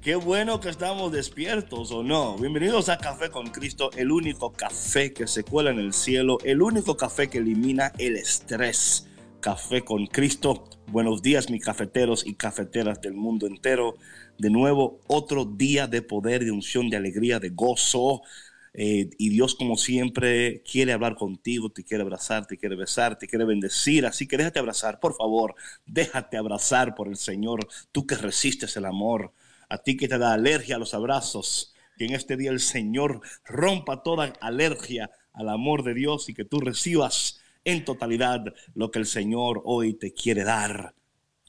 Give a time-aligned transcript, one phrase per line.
[0.00, 2.38] Qué bueno que estamos despiertos o no.
[2.38, 6.62] Bienvenidos a Café con Cristo, el único café que se cuela en el cielo, el
[6.62, 9.08] único café que elimina el estrés.
[9.40, 10.68] Café con Cristo.
[10.86, 13.96] Buenos días, mis cafeteros y cafeteras del mundo entero.
[14.38, 18.22] De nuevo, otro día de poder, de unción, de alegría, de gozo.
[18.74, 23.26] Eh, y Dios, como siempre, quiere hablar contigo, te quiere abrazar, te quiere besar, te
[23.26, 24.06] quiere bendecir.
[24.06, 25.56] Así que déjate abrazar, por favor.
[25.86, 27.66] Déjate abrazar por el Señor.
[27.90, 29.32] Tú que resistes el amor
[29.68, 33.20] a ti que te da alergia a los abrazos, que en este día el Señor
[33.44, 38.98] rompa toda alergia al amor de Dios y que tú recibas en totalidad lo que
[38.98, 40.94] el Señor hoy te quiere dar.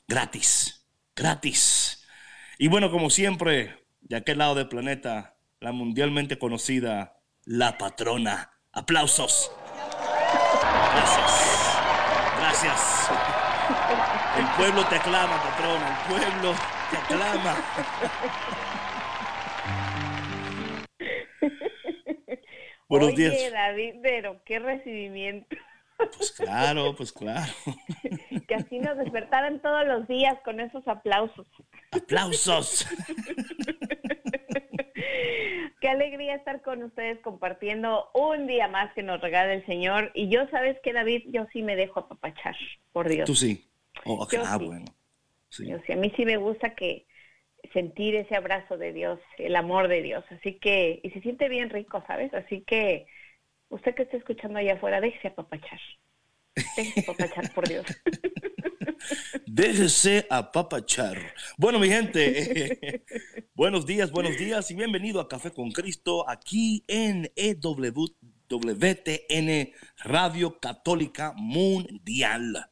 [0.07, 2.03] Gratis, gratis.
[2.57, 8.51] Y bueno, como siempre, de aquel lado del planeta, la mundialmente conocida, la patrona.
[8.71, 9.51] Aplausos.
[10.93, 11.49] Gracias.
[12.39, 13.38] Gracias.
[14.37, 15.87] El pueblo te aclama, patrona.
[15.89, 16.55] El pueblo
[16.89, 17.55] te aclama.
[22.87, 23.51] Buenos Oye, días.
[23.51, 25.55] David, pero qué recibimiento.
[25.97, 27.51] Pues claro, pues claro.
[28.47, 31.45] Que así nos despertaran todos los días con esos aplausos.
[31.91, 32.87] ¡Aplausos!
[35.79, 40.11] Qué alegría estar con ustedes compartiendo un día más que nos regala el Señor.
[40.13, 41.23] Y yo, ¿sabes que David?
[41.27, 42.55] Yo sí me dejo apapachar,
[42.91, 43.25] por Dios.
[43.25, 43.65] Tú sí.
[44.05, 44.85] Oh, ah, bueno.
[45.49, 45.71] Sí.
[45.71, 47.05] a mí sí me gusta que
[47.73, 50.23] sentir ese abrazo de Dios, el amor de Dios.
[50.31, 52.33] Así que, y se siente bien rico, ¿sabes?
[52.33, 53.07] Así que,
[53.69, 55.79] usted que está escuchando allá afuera, déjese apapachar.
[56.75, 57.85] Déjese apapachar, por Dios.
[59.45, 61.33] Déjese apapachar.
[61.57, 63.03] Bueno, mi gente,
[63.55, 68.11] buenos días, buenos días y bienvenido a Café con Cristo aquí en EWTN
[70.03, 72.69] Radio Católica Mundial.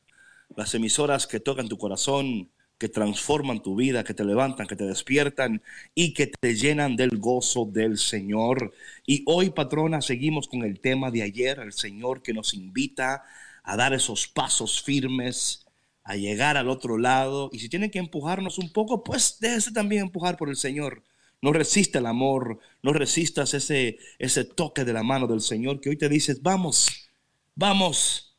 [0.56, 4.86] Las emisoras que tocan tu corazón que transforman tu vida, que te levantan, que te
[4.86, 5.62] despiertan
[5.96, 8.74] y que te llenan del gozo del Señor.
[9.06, 13.24] Y hoy, patrona, seguimos con el tema de ayer, el Señor que nos invita
[13.64, 15.67] a dar esos pasos firmes,
[16.08, 17.50] a llegar al otro lado.
[17.52, 21.04] Y si tienen que empujarnos un poco, pues déjese también empujar por el Señor.
[21.42, 25.90] No resista el amor, no resistas ese, ese toque de la mano del Señor que
[25.90, 27.10] hoy te dices, vamos,
[27.56, 28.38] vamos,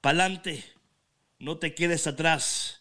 [0.00, 0.64] pa'lante,
[1.38, 2.80] no te quedes atrás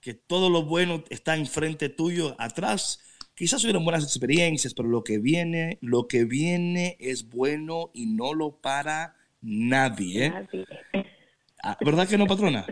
[0.00, 2.98] que todo lo bueno está enfrente tuyo, atrás.
[3.36, 8.34] Quizás hubieron buenas experiencias, pero lo que viene, lo que viene es bueno y no
[8.34, 10.26] lo para nadie.
[10.26, 11.06] ¿eh?
[11.62, 12.66] Ah, ¿Verdad que no, patrona?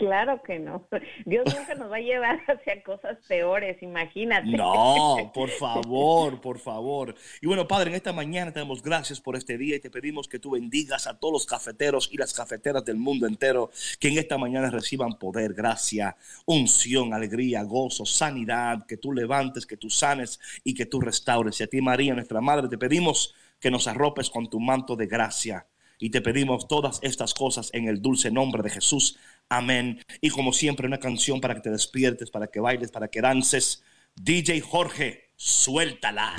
[0.00, 0.88] Claro que no.
[1.26, 4.48] Dios nunca nos va a llevar hacia cosas peores, imagínate.
[4.48, 7.14] No, por favor, por favor.
[7.42, 10.26] Y bueno, Padre, en esta mañana te damos gracias por este día y te pedimos
[10.26, 14.16] que tú bendigas a todos los cafeteros y las cafeteras del mundo entero, que en
[14.16, 20.40] esta mañana reciban poder, gracia, unción, alegría, gozo, sanidad, que tú levantes, que tú sanes
[20.64, 21.60] y que tú restaures.
[21.60, 25.06] Y a ti, María, nuestra Madre, te pedimos que nos arropes con tu manto de
[25.06, 25.66] gracia.
[26.00, 29.18] Y te pedimos todas estas cosas en el dulce nombre de Jesús.
[29.50, 30.02] Amén.
[30.22, 33.82] Y como siempre, una canción para que te despiertes, para que bailes, para que dances.
[34.16, 36.34] DJ Jorge, suéltala.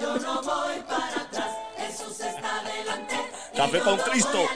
[0.00, 3.16] yo no voy para atrás, Jesús está adelante.
[3.54, 4.46] Café con Cristo.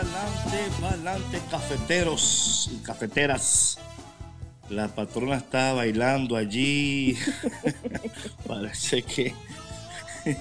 [0.00, 3.78] Pa'lante, pa'lante, cafeteros y cafeteras.
[4.70, 7.18] La patrona está bailando allí.
[8.48, 9.34] Parece que.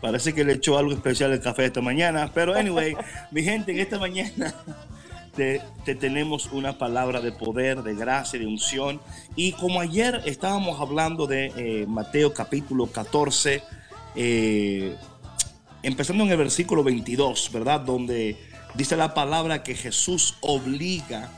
[0.00, 2.30] Parece que le echó algo especial el café esta mañana.
[2.32, 2.96] Pero, anyway,
[3.30, 4.54] mi gente, en esta mañana
[5.36, 9.02] te, te tenemos una palabra de poder, de gracia, de unción.
[9.36, 13.62] Y como ayer estábamos hablando de eh, Mateo capítulo 14,
[14.16, 14.96] eh,
[15.82, 17.80] empezando en el versículo 22, ¿verdad?
[17.80, 21.30] Donde dice la palabra que Jesús obliga,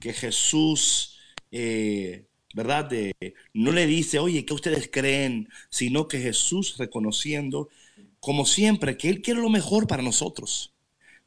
[0.00, 1.18] que Jesús,
[1.50, 2.90] eh, ¿verdad?
[3.52, 5.48] No le dice, oye, ¿qué ustedes creen?
[5.68, 7.68] Sino que Jesús reconociendo,
[8.20, 10.72] como siempre, que Él quiere lo mejor para nosotros.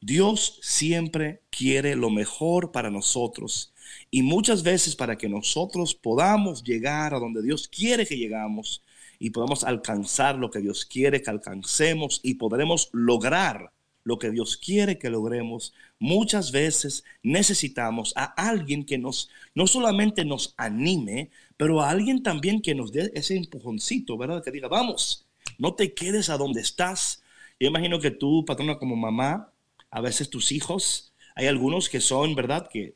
[0.01, 3.73] Dios siempre quiere lo mejor para nosotros.
[4.09, 8.81] Y muchas veces para que nosotros podamos llegar a donde Dios quiere que llegamos
[9.19, 13.73] y podamos alcanzar lo que Dios quiere que alcancemos y podremos lograr
[14.03, 20.25] lo que Dios quiere que logremos, muchas veces necesitamos a alguien que nos, no solamente
[20.25, 24.43] nos anime, pero a alguien también que nos dé ese empujoncito, ¿verdad?
[24.43, 27.21] Que diga, vamos, no te quedes a donde estás.
[27.59, 29.51] Yo imagino que tú, patrona, como mamá,
[29.91, 32.69] a veces tus hijos, hay algunos que son, ¿verdad?
[32.71, 32.95] Que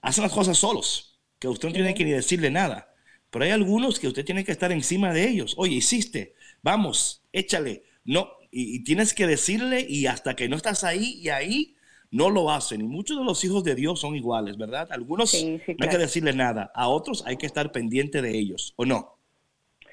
[0.00, 2.94] hacen las cosas solos, que usted no tiene que ni decirle nada.
[3.30, 5.54] Pero hay algunos que usted tiene que estar encima de ellos.
[5.56, 7.84] Oye, hiciste, vamos, échale.
[8.04, 11.76] No, y, y tienes que decirle y hasta que no estás ahí y ahí,
[12.12, 12.82] no lo hacen.
[12.82, 14.86] Y muchos de los hijos de Dios son iguales, ¿verdad?
[14.92, 16.70] Algunos Sí, sí, no hay que decirle nada.
[16.74, 19.16] A otros hay que estar pendiente de ellos, ¿o no?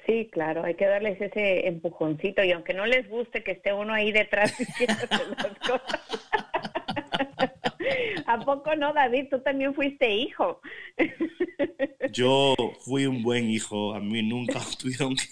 [0.06, 3.92] Sí, claro, hay que darles ese empujoncito y aunque no les guste que esté uno
[3.92, 6.00] ahí detrás diciéndose las cosas.
[8.26, 9.26] ¿A poco no, David?
[9.30, 10.60] Tú también fuiste hijo.
[12.12, 13.94] Yo fui un buen hijo.
[13.94, 15.24] A mí nunca tuvieron que...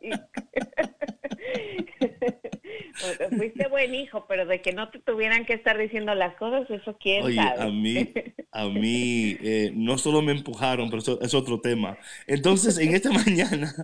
[0.00, 0.26] Bueno,
[3.36, 6.96] fuiste buen hijo, pero de que no te tuvieran que estar diciendo las cosas, eso
[6.98, 7.62] quién Oye, sabe.
[7.62, 8.12] a mí,
[8.52, 11.98] a mí eh, no solo me empujaron, pero eso es otro tema.
[12.26, 13.74] Entonces, en esta mañana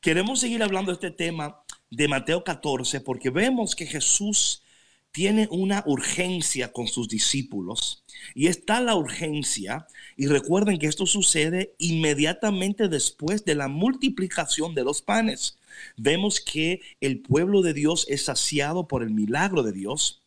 [0.00, 4.62] queremos seguir hablando de este tema de Mateo 14 porque vemos que Jesús
[5.12, 8.04] tiene una urgencia con sus discípulos.
[8.34, 9.86] Y está la urgencia,
[10.16, 15.58] y recuerden que esto sucede inmediatamente después de la multiplicación de los panes.
[15.96, 20.22] Vemos que el pueblo de Dios es saciado por el milagro de Dios.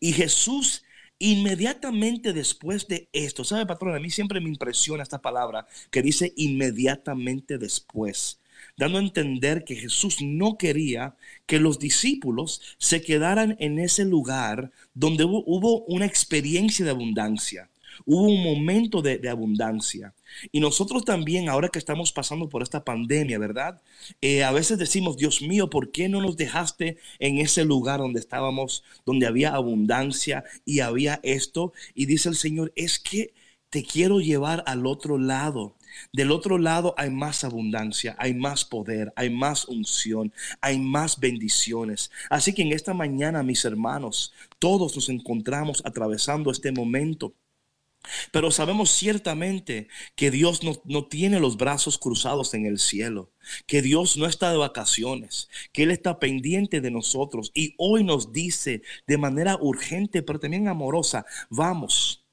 [0.00, 0.82] Y Jesús
[1.18, 3.94] inmediatamente después de esto, ¿sabe, patrón?
[3.94, 8.40] A mí siempre me impresiona esta palabra que dice inmediatamente después,
[8.76, 14.70] dando a entender que Jesús no quería que los discípulos se quedaran en ese lugar
[14.94, 17.70] donde hubo, una experiencia de abundancia.
[18.04, 20.14] Hubo un momento de, abundancia.
[20.52, 23.82] Y nosotros también, ahora que estamos pasando por esta pandemia, ¿verdad?
[24.20, 28.20] Eh, a veces decimos, Dios mío, ¿por qué no nos dejaste en ese lugar donde
[28.20, 31.72] estábamos, donde había abundancia y había esto?
[31.94, 33.34] Y dice el Señor, es que
[33.70, 35.76] te quiero llevar al otro lado.
[36.12, 42.10] Del otro lado hay más abundancia, hay más poder, hay más unción, hay más bendiciones.
[42.30, 47.34] Así que en esta mañana, mis hermanos, todos nos encontramos atravesando este momento.
[48.32, 53.30] Pero sabemos ciertamente que Dios no, no, tiene los brazos cruzados en el cielo,
[53.66, 58.32] que Dios no está de vacaciones, que Él está pendiente de nosotros y hoy nos
[58.32, 62.25] dice de manera urgente, pero también amorosa, vamos.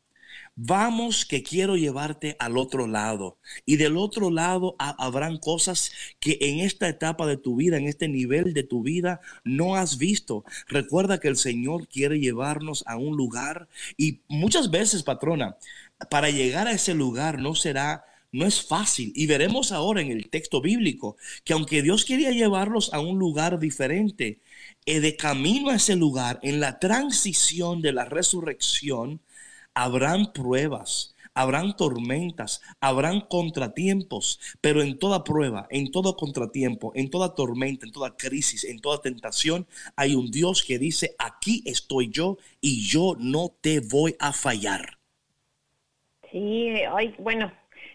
[0.56, 3.38] Vamos que quiero llevarte al otro lado.
[3.66, 7.88] Y del otro lado ha, habrán cosas que en esta etapa de tu vida, en
[7.88, 10.46] este nivel de tu vida, no has visto.
[10.68, 13.68] Recuerda que el Señor quiere llevarnos a un lugar
[13.98, 15.58] y muchas veces, patrona,
[16.10, 19.14] para llegar a ese lugar no será no es fácil.
[19.16, 23.60] Y veremos ahora en el texto bíblico que aunque Dios quería llevarlos a un lugar
[23.60, 24.40] diferente,
[24.86, 29.22] eh, de camino a ese lugar, en la transición de la resurrección,
[29.74, 37.36] habrán pruebas, habrán tormentas, habrán contratiempos, pero en toda prueba, en todo contratiempo, en toda
[37.36, 39.66] tormenta, en toda crisis, en toda tentación,
[39.96, 44.98] hay un Dios que dice, aquí estoy yo y yo no te voy a fallar.
[46.32, 46.74] Sí,
[47.20, 47.52] bueno,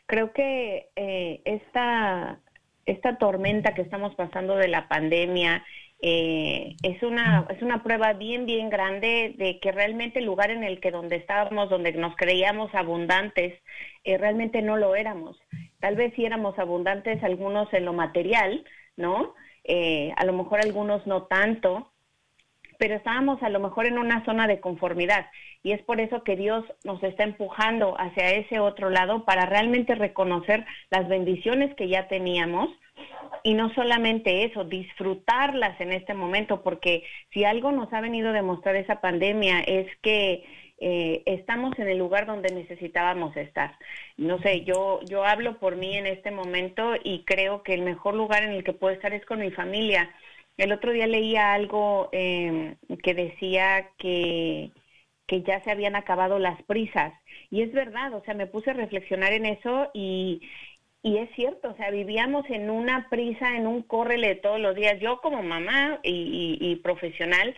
[0.07, 2.41] creo que eh, esta,
[2.87, 5.65] esta tormenta que estamos pasando de la pandemia
[6.01, 10.63] eh, es una es una prueba bien bien grande de que realmente el lugar en
[10.63, 13.61] el que donde estábamos donde nos creíamos abundantes
[14.05, 15.37] eh, realmente no lo éramos.
[15.81, 18.65] Tal vez sí éramos abundantes algunos en lo material
[18.97, 21.93] no eh, a lo mejor algunos no tanto
[22.79, 25.27] pero estábamos a lo mejor en una zona de conformidad.
[25.65, 29.97] Y es por eso que Dios nos está empujando hacia ese otro lado para realmente
[29.97, 32.71] reconocer las bendiciones que ya teníamos
[33.43, 38.33] y no solamente eso, disfrutarlas en este momento, porque si algo nos ha venido a
[38.33, 40.45] demostrar esa pandemia es que
[40.81, 43.77] eh, estamos en el lugar donde necesitábamos estar.
[44.17, 48.15] No sé, yo, yo hablo por mí en este momento y creo que el mejor
[48.15, 50.11] lugar en el que puedo estar es con mi familia.
[50.57, 54.71] El otro día leía algo eh, que decía que,
[55.27, 57.13] que ya se habían acabado las prisas.
[57.51, 60.43] Y es verdad, o sea, me puse a reflexionar en eso y,
[61.03, 64.99] y es cierto, o sea, vivíamos en una prisa, en un córrele todos los días.
[65.01, 67.55] Yo como mamá y, y- profesional,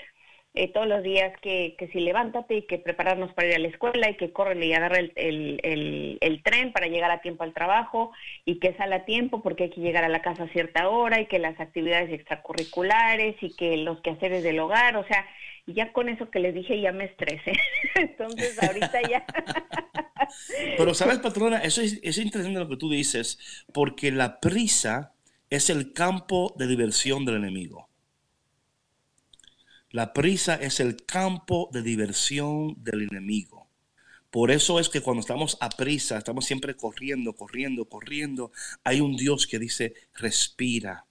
[0.54, 3.68] eh, todos los días que, que si levántate y que prepararnos para ir a la
[3.68, 7.44] escuela y que córrele y agarra el, el, el- el tren para llegar a tiempo
[7.44, 8.12] al trabajo
[8.44, 11.20] y que sale a tiempo porque hay que llegar a la casa a cierta hora
[11.20, 15.26] y que las actividades extracurriculares y que los quehaceres del hogar, o sea,
[15.66, 17.52] y ya con eso que les dije ya me estresé.
[17.94, 19.24] Entonces ahorita ya...
[20.76, 23.38] Pero sabes, patrona, eso es, es interesante lo que tú dices,
[23.72, 25.14] porque la prisa
[25.48, 27.88] es el campo de diversión del enemigo.
[29.90, 33.68] La prisa es el campo de diversión del enemigo.
[34.30, 38.52] Por eso es que cuando estamos a prisa, estamos siempre corriendo, corriendo, corriendo,
[38.84, 41.06] hay un Dios que dice, respira,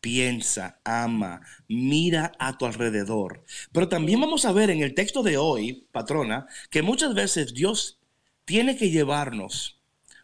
[0.00, 3.44] piensa, ama, mira a tu alrededor.
[3.72, 8.00] Pero también vamos a ver en el texto de hoy, patrona, que muchas veces Dios
[8.44, 9.80] tiene que llevarnos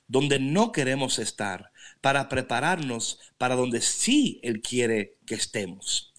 [0.09, 6.12] donde no queremos estar para prepararnos para donde sí Él quiere que estemos.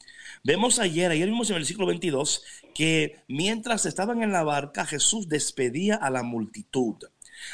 [0.43, 5.27] Vemos ayer, ayer vimos en el versículo 22, que mientras estaban en la barca, Jesús
[5.27, 6.95] despedía a la multitud.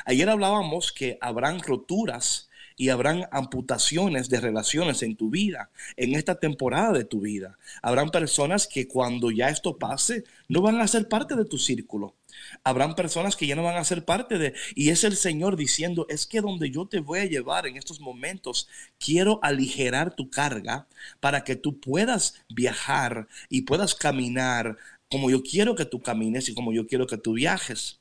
[0.06, 6.36] Ayer hablábamos que habrán roturas y habrán amputaciones de relaciones en tu vida, en esta
[6.36, 7.58] temporada de tu vida.
[7.82, 12.16] Habrán personas que cuando ya esto pase, no van a ser parte de tu círculo.
[12.64, 14.54] Habrán personas que ya no van a ser parte de...
[14.76, 18.00] Y es el Señor diciendo, es que donde yo te voy a llevar en estos
[18.00, 18.68] momentos,
[19.00, 20.88] quiero aligerar tu carga
[21.20, 24.78] para que tú puedas viajar y puedas caminar
[25.10, 28.00] como yo quiero que tú camines y como yo quiero que tú viajes.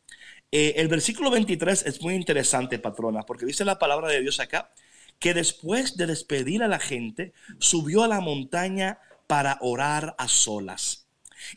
[0.53, 4.71] Eh, el versículo 23 es muy interesante, patrona, porque dice la palabra de Dios acá,
[5.19, 11.07] que después de despedir a la gente, subió a la montaña para orar a solas.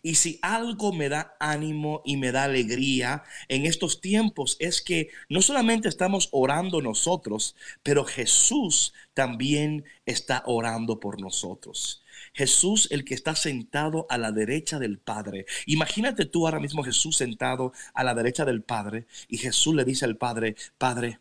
[0.02, 5.10] Y si algo me da ánimo y me da alegría en estos tiempos es que
[5.30, 12.05] no solamente estamos orando nosotros, pero Jesús también está orando por nosotros.
[12.36, 15.46] Jesús, el que está sentado a la derecha del Padre.
[15.66, 20.04] Imagínate tú ahora mismo Jesús sentado a la derecha del Padre y Jesús le dice
[20.04, 21.20] al Padre, Padre,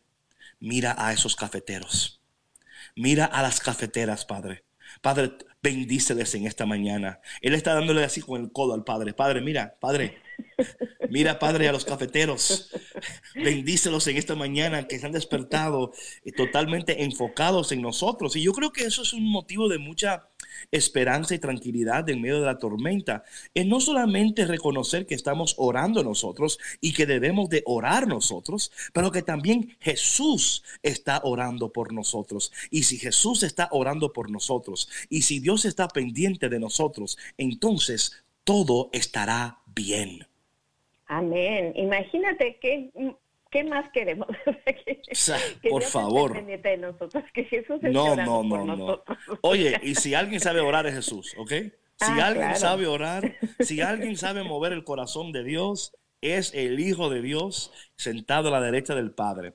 [0.58, 2.20] mira a esos cafeteros.
[2.96, 4.64] Mira a las cafeteras, Padre.
[5.00, 7.20] Padre, bendíceles en esta mañana.
[7.40, 9.14] Él está dándole así con el codo al Padre.
[9.14, 10.20] Padre, mira, Padre.
[11.10, 12.70] Mira, Padre, a los cafeteros.
[13.36, 15.92] Bendícelos en esta mañana que se han despertado
[16.24, 18.34] eh, totalmente enfocados en nosotros.
[18.34, 20.28] Y yo creo que eso es un motivo de mucha
[20.70, 23.24] esperanza y tranquilidad en medio de la tormenta.
[23.54, 29.10] Es no solamente reconocer que estamos orando nosotros y que debemos de orar nosotros, pero
[29.10, 32.52] que también Jesús está orando por nosotros.
[32.70, 38.24] Y si Jesús está orando por nosotros y si Dios está pendiente de nosotros, entonces
[38.44, 40.26] todo estará bien.
[41.06, 41.72] Amén.
[41.76, 42.90] Imagínate qué,
[43.54, 44.28] qué más queremos.
[44.84, 46.32] que, O sea, que por Dios favor.
[46.34, 48.76] pendiente de nosotros, que Jesús esté No, no, no, no.
[48.76, 49.18] nosotros.
[49.42, 51.50] Oye, y si alguien sabe orar es Jesús, ¿ok?
[51.52, 51.70] Si
[52.00, 52.60] Ah, alguien claro.
[52.60, 57.72] sabe orar, si alguien sabe mover el corazón de Dios, es el Hijo de Dios
[57.96, 59.54] sentado a la derecha del Padre.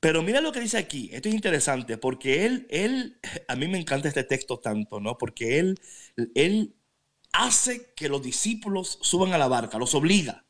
[0.00, 3.78] Pero mira lo que dice aquí, esto es interesante, porque él, él, a mí me
[3.78, 5.18] encanta este texto tanto, ¿no?
[5.18, 5.80] Porque él,
[6.34, 6.76] él
[7.32, 10.44] hace que los discípulos suban a la barca, los obliga,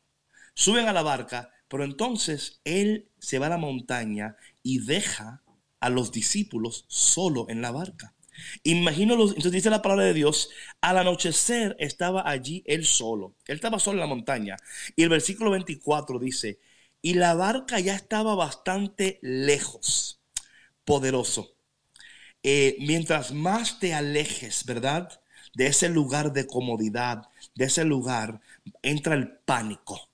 [0.53, 5.43] suben a la barca, pero entonces él se va a la montaña y deja
[5.79, 8.13] a los discípulos solo en la barca.
[8.63, 10.49] Imagino, los, entonces dice la palabra de Dios,
[10.81, 14.57] al anochecer estaba allí él solo, él estaba solo en la montaña.
[14.95, 16.59] Y el versículo 24 dice,
[17.01, 20.21] y la barca ya estaba bastante lejos,
[20.85, 21.55] poderoso.
[22.43, 25.21] Eh, mientras más te alejes, ¿verdad?
[25.53, 27.23] De ese lugar de comodidad,
[27.55, 28.41] de ese lugar,
[28.81, 30.06] entra el pánico.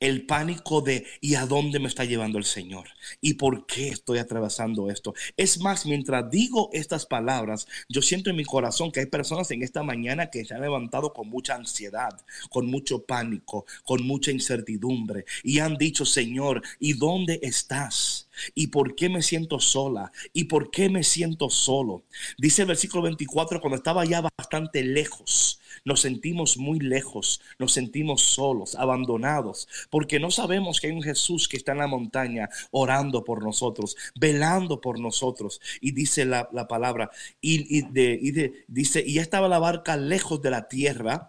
[0.00, 2.86] El pánico de ¿y a dónde me está llevando el Señor?
[3.20, 5.12] ¿Y por qué estoy atravesando esto?
[5.36, 9.64] Es más, mientras digo estas palabras, yo siento en mi corazón que hay personas en
[9.64, 12.16] esta mañana que se han levantado con mucha ansiedad,
[12.48, 18.28] con mucho pánico, con mucha incertidumbre y han dicho, Señor, ¿y dónde estás?
[18.54, 20.12] ¿Y por qué me siento sola?
[20.32, 22.04] ¿Y por qué me siento solo?
[22.36, 28.22] Dice el versículo 24, cuando estaba ya bastante lejos, nos sentimos muy lejos, nos sentimos
[28.22, 33.24] solos, abandonados, porque no sabemos que hay un Jesús que está en la montaña orando
[33.24, 35.60] por nosotros, velando por nosotros.
[35.80, 37.10] Y dice la, la palabra,
[37.40, 41.28] y, y de, y de- dice, y ya estaba la barca lejos de la tierra,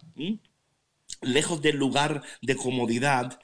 [1.22, 3.40] lejos del lugar de comodidad.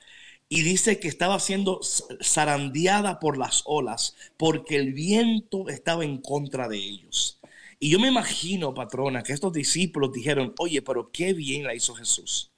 [0.47, 1.79] Y dice que estaba siendo
[2.23, 7.39] zarandeada por las olas porque el viento estaba en contra de ellos.
[7.79, 11.93] Y yo me imagino, patrona, que estos discípulos dijeron, oye, pero qué bien la hizo
[11.95, 12.51] Jesús.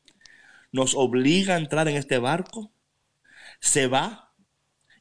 [0.71, 2.71] Nos obliga a entrar en este barco,
[3.59, 4.33] se va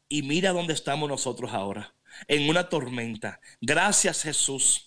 [0.08, 1.94] y mira dónde estamos nosotros ahora,
[2.28, 3.40] en una tormenta.
[3.60, 4.85] Gracias Jesús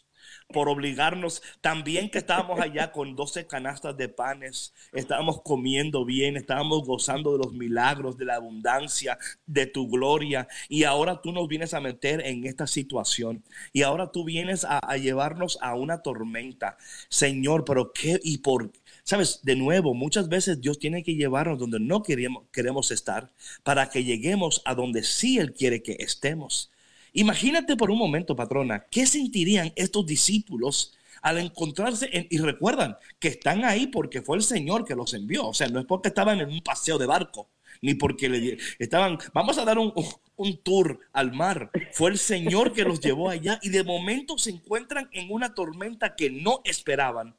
[0.51, 1.41] por obligarnos.
[1.61, 7.37] También que estábamos allá con 12 canastas de panes, estábamos comiendo bien, estábamos gozando de
[7.39, 10.47] los milagros, de la abundancia, de tu gloria.
[10.67, 13.43] Y ahora tú nos vienes a meter en esta situación.
[13.73, 16.77] Y ahora tú vienes a, llevarnos a una tormenta.
[17.09, 18.71] Señor, pero qué y por...
[19.03, 23.31] Sabes, de nuevo, muchas veces Dios tiene que llevarnos donde no queremos, queremos estar
[23.63, 26.69] para que lleguemos a donde sí Él quiere que estemos.
[27.13, 33.29] Imagínate por un momento, patrona, ¿qué sentirían estos discípulos al encontrarse en- y recuerdan que
[33.29, 35.47] están ahí porque fue el Señor que los envió?
[35.47, 37.49] O sea, no es porque estaban en un paseo de barco,
[37.81, 39.93] ni porque le estaban, vamos a dar un,
[40.35, 41.71] un tour al mar.
[41.93, 46.15] Fue el Señor que los llevó allá y de momento se encuentran en una tormenta
[46.15, 47.35] que no esperaban,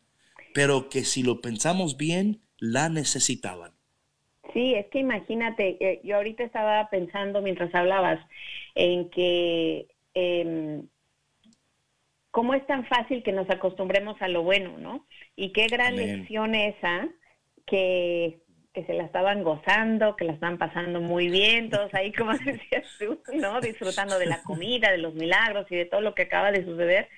[0.55, 3.73] pero que si lo pensamos bien, la necesitaban.
[4.53, 8.19] Sí, es que imagínate, eh, yo ahorita estaba pensando mientras hablabas
[8.75, 10.89] en que em,
[12.31, 15.07] cómo es tan fácil que nos acostumbremos a lo bueno, ¿no?
[15.37, 16.19] Y qué gran Amén.
[16.19, 17.09] lección esa
[17.67, 18.41] que,
[18.73, 22.87] que se la estaban gozando, que la estaban pasando muy bien, todos ahí, como decías
[22.99, 23.61] tú, ¿no?
[23.61, 27.09] Disfrutando de la comida, de los milagros y de todo lo que acaba de suceder.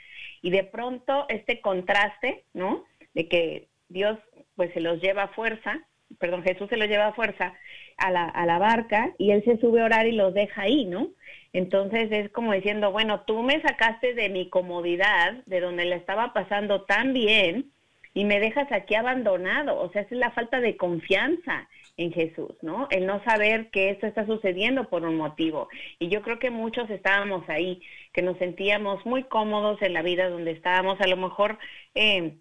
[0.41, 2.85] Y de pronto este contraste, ¿no?
[3.15, 4.19] De que Dios
[4.55, 5.87] pues se los lleva a fuerza,
[6.23, 7.53] perdón, Jesús se los lleva a fuerza
[7.97, 10.85] a la, a la barca y él se sube a orar y los deja ahí,
[10.85, 11.09] ¿no?
[11.53, 16.33] Entonces es como diciendo, bueno, tú me sacaste de mi comodidad, de donde la estaba
[16.33, 17.73] pasando tan bien,
[18.15, 19.79] y me dejas aquí abandonado.
[19.81, 22.87] O sea, es la falta de confianza en Jesús, ¿no?
[22.91, 25.69] El no saber que esto está sucediendo por un motivo.
[25.99, 27.83] Y yo creo que muchos estábamos ahí,
[28.13, 31.59] que nos sentíamos muy cómodos en la vida donde estábamos, a lo mejor...
[31.95, 32.37] Eh,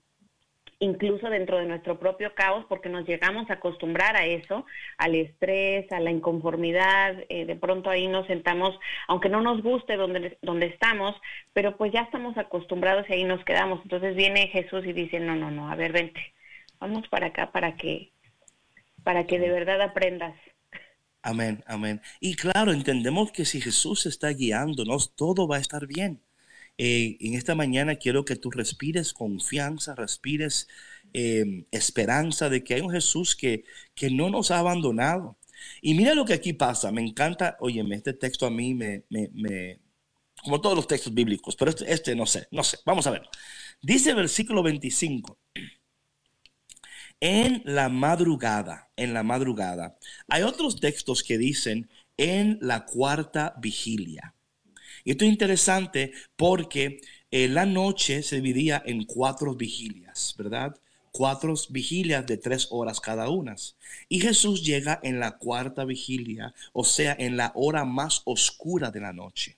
[0.82, 4.66] incluso dentro de nuestro propio caos, porque nos llegamos a acostumbrar a eso,
[4.98, 9.96] al estrés, a la inconformidad, eh, de pronto ahí nos sentamos, aunque no nos guste
[9.96, 11.16] donde, donde estamos,
[11.54, 13.80] pero pues ya estamos acostumbrados y ahí nos quedamos.
[13.84, 16.34] Entonces viene Jesús y dice, no, no, no, a ver, vente,
[16.80, 18.12] vamos para acá para que,
[19.04, 20.34] para que de verdad aprendas.
[21.22, 22.02] Amén, amén.
[22.20, 26.24] Y claro, entendemos que si Jesús está guiándonos, todo va a estar bien.
[26.78, 30.68] Eh, en esta mañana quiero que tú respires confianza, respires
[31.14, 33.64] eh, esperanza de que hay un Jesús que,
[33.96, 35.38] que no nos ha abandonado.
[35.82, 39.30] Y mira lo que aquí pasa, me encanta, óyeme, este texto a mí me, me,
[39.34, 39.80] me-
[40.44, 43.24] como todos los textos bíblicos, pero este, este no sé, no sé, vamos a ver.
[43.82, 45.40] Dice versículo 25,
[47.20, 49.98] en la madrugada, en la madrugada.
[50.28, 54.36] Hay otros textos que dicen en la cuarta vigilia.
[55.04, 60.76] Y esto es interesante porque eh, la noche se dividía en cuatro vigilias, ¿verdad?
[61.12, 63.56] Cuatro vigilias de tres horas cada una.
[64.10, 69.02] Y Jesús llega en la cuarta vigilia, o sea, en la hora más oscura de
[69.02, 69.58] la noche.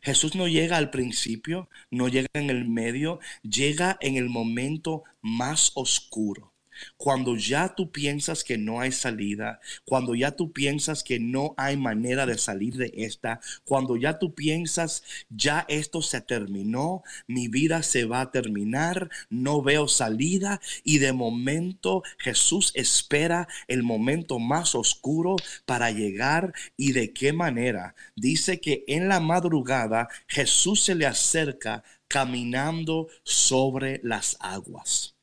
[0.00, 5.72] Jesús no llega al principio, no llega en el medio, llega en el momento más
[5.74, 6.51] oscuro.
[6.96, 11.76] Cuando ya tú piensas que no hay salida, cuando ya tú piensas que no hay
[11.76, 17.82] manera de salir de esta, cuando ya tú piensas, ya esto se terminó, mi vida
[17.82, 24.74] se va a terminar, no veo salida y de momento Jesús espera el momento más
[24.74, 27.94] oscuro para llegar y de qué manera.
[28.16, 35.16] Dice que en la madrugada Jesús se le acerca caminando sobre las aguas.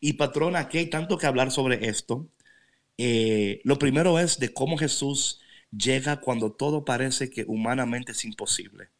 [0.00, 2.28] Y patrona, aquí hay tanto que hablar sobre esto.
[2.98, 8.90] Eh, lo primero es de cómo Jesús llega cuando todo parece que humanamente es imposible.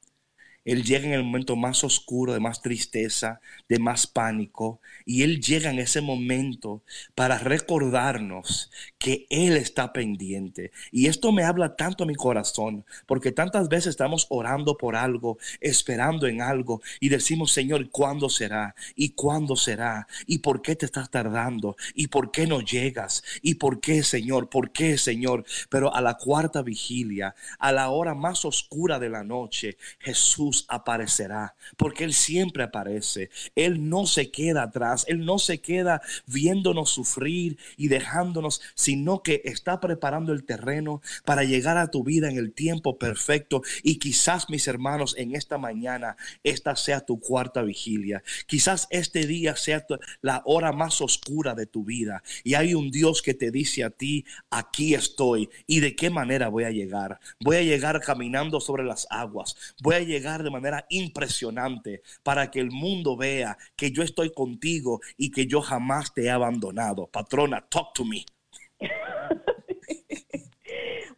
[0.65, 4.81] Él llega en el momento más oscuro, de más tristeza, de más pánico.
[5.05, 6.83] Y Él llega en ese momento
[7.15, 10.71] para recordarnos que Él está pendiente.
[10.93, 15.39] Y esto me habla tanto a mi corazón, porque tantas veces estamos orando por algo,
[15.61, 18.75] esperando en algo, y decimos, Señor, ¿cuándo será?
[18.95, 20.07] ¿Y cuándo será?
[20.27, 21.77] ¿Y por qué te estás tardando?
[21.95, 23.25] ¿Y por qué no llegas?
[23.43, 24.49] ¿Y por qué, Señor?
[24.49, 25.45] ¿Por qué, Señor?
[25.69, 31.55] Pero a la cuarta vigilia, a la hora más oscura de la noche, Jesús aparecerá,
[31.77, 33.31] porque Él siempre aparece.
[33.55, 39.43] Él no se queda atrás, Él no se queda viéndonos sufrir y dejándonos, sino que
[39.45, 43.63] está preparando el terreno para llegar a tu vida en el tiempo perfecto.
[43.83, 48.23] Y quizás, mis hermanos, en esta mañana, esta sea tu cuarta vigilia.
[48.47, 49.87] Quizás este día sea
[50.21, 52.23] la hora más oscura de tu vida.
[52.45, 55.51] Y hay un Dios que te dice a ti, aquí estoy.
[55.67, 57.21] ¿Y de qué manera voy a llegar?
[57.41, 59.57] Voy a llegar caminando sobre las aguas.
[59.81, 65.01] Voy a llegar de manera impresionante para que el mundo vea que yo estoy contigo
[65.17, 67.07] y que yo jamás te he abandonado.
[67.07, 68.25] Patrona, talk to me.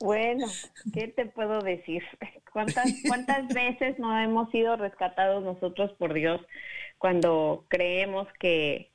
[0.01, 0.47] Bueno,
[0.93, 2.03] ¿qué te puedo decir?
[2.53, 6.43] ¿Cuántas, ¿Cuántas veces no hemos sido rescatados nosotros por Dios
[6.99, 8.91] cuando creemos que,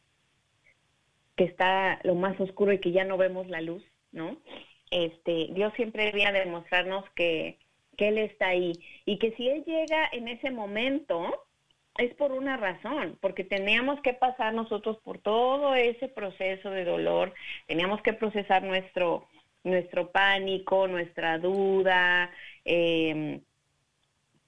[1.35, 4.37] que está lo más oscuro y que ya no vemos la luz, ¿no?
[4.91, 7.57] Este, Dios siempre viene a demostrarnos que,
[7.99, 8.71] que Él está ahí
[9.05, 11.45] y que si Él llega en ese momento
[11.97, 17.33] es por una razón, porque teníamos que pasar nosotros por todo ese proceso de dolor,
[17.67, 19.27] teníamos que procesar nuestro,
[19.65, 22.31] nuestro pánico, nuestra duda,
[22.63, 23.41] eh,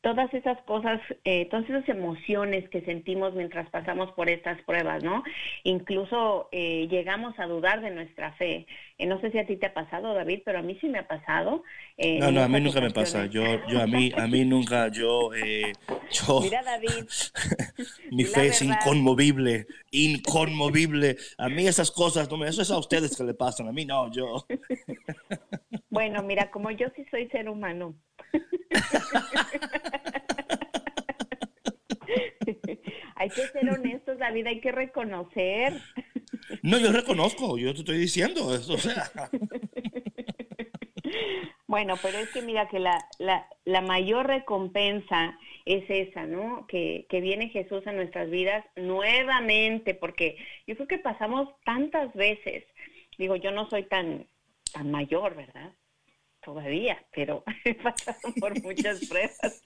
[0.02, 5.24] todas esas cosas, eh, todas esas emociones que sentimos mientras pasamos por estas pruebas, ¿no?
[5.64, 8.66] Incluso eh, llegamos a dudar de nuestra fe.
[9.02, 11.00] Eh, no sé si a ti te ha pasado, David, pero a mí sí me
[11.00, 11.64] ha pasado.
[11.98, 13.26] eh, No, no, a mí nunca me pasa.
[13.26, 15.74] Yo, yo a mí, a mí nunca, yo, eh,
[16.12, 17.06] yo, Mira, David,
[18.12, 21.18] mi fe es inconmovible, inconmovible.
[21.40, 23.86] A mí esas cosas, no me, eso es a ustedes que le pasan, a mí
[23.86, 24.46] no, yo.
[25.90, 27.96] Bueno, mira, como yo sí soy ser humano.
[33.22, 35.74] hay que ser honestos, David, hay que reconocer.
[36.64, 39.10] No, yo reconozco, yo te estoy diciendo eso, o sea.
[41.68, 46.68] Bueno, pero es que mira que la, la, la mayor recompensa es esa, ¿no?
[46.68, 50.36] Que, que viene Jesús a nuestras vidas nuevamente, porque
[50.68, 52.66] yo creo que pasamos tantas veces,
[53.18, 54.28] digo, yo no soy tan,
[54.74, 55.74] tan mayor, ¿verdad?
[56.44, 59.62] Todavía, pero he pasado por muchas pruebas.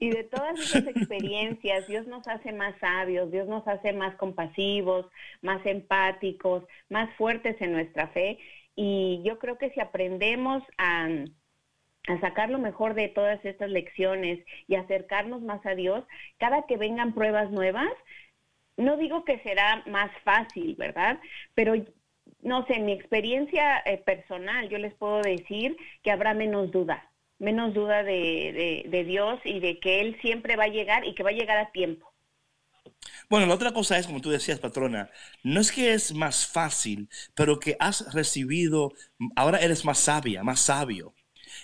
[0.00, 5.06] Y de todas esas experiencias, Dios nos hace más sabios, Dios nos hace más compasivos,
[5.42, 8.38] más empáticos, más fuertes en nuestra fe.
[8.76, 11.08] Y yo creo que si aprendemos a,
[12.08, 16.04] a sacar lo mejor de todas estas lecciones y acercarnos más a Dios,
[16.38, 17.90] cada que vengan pruebas nuevas,
[18.76, 21.20] no digo que será más fácil, ¿verdad?
[21.54, 21.74] Pero
[22.42, 27.10] no sé, en mi experiencia eh, personal, yo les puedo decir que habrá menos duda,
[27.38, 31.22] menos duda de, de, Dios y de que Él siempre va a llegar y que
[31.22, 32.12] va a llegar a tiempo.
[33.28, 35.10] Bueno, la otra cosa es, como tú decías, patrona,
[35.42, 38.92] no es que es más fácil, pero que has recibido,
[39.36, 41.14] ahora eres más sabia, más sabio.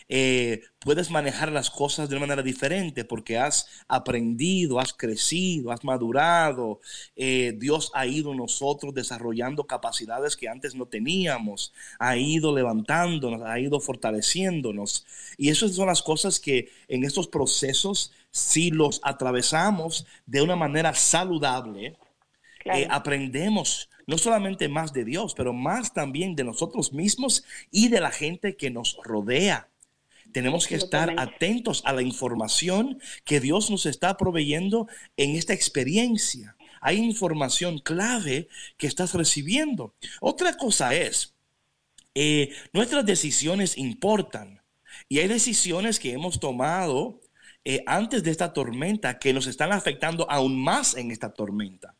[0.08, 5.84] Eh, puedes manejar las cosas de una manera diferente porque has aprendido, has crecido, has
[5.84, 6.80] madurado.
[7.16, 13.58] Eh, Dios ha ido nosotros desarrollando capacidades que antes no teníamos, ha ido levantándonos, ha
[13.60, 15.06] ido fortaleciéndonos.
[15.38, 20.94] Y esas son las cosas que en estos procesos, si los atravesamos de una manera
[20.94, 21.96] saludable,
[22.58, 22.78] Claro.
[22.80, 28.00] eh, aprendemos no solamente más de Dios, pero más también de nosotros mismos y de
[28.00, 29.69] la gente que nos rodea.
[30.32, 36.56] Tenemos que estar atentos a la información que Dios nos está proveyendo en esta experiencia.
[36.80, 39.94] Hay información clave que estás recibiendo.
[40.20, 41.34] Otra cosa es,
[42.14, 44.62] eh, nuestras decisiones importan
[45.08, 47.20] y hay decisiones que hemos tomado
[47.64, 51.94] eh, antes de esta tormenta que nos están afectando aún más en esta tormenta.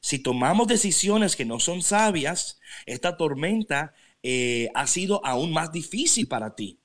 [0.00, 6.26] Si tomamos decisiones que no son sabias, esta tormenta eh, ha sido aún más difícil
[6.26, 6.78] para ti.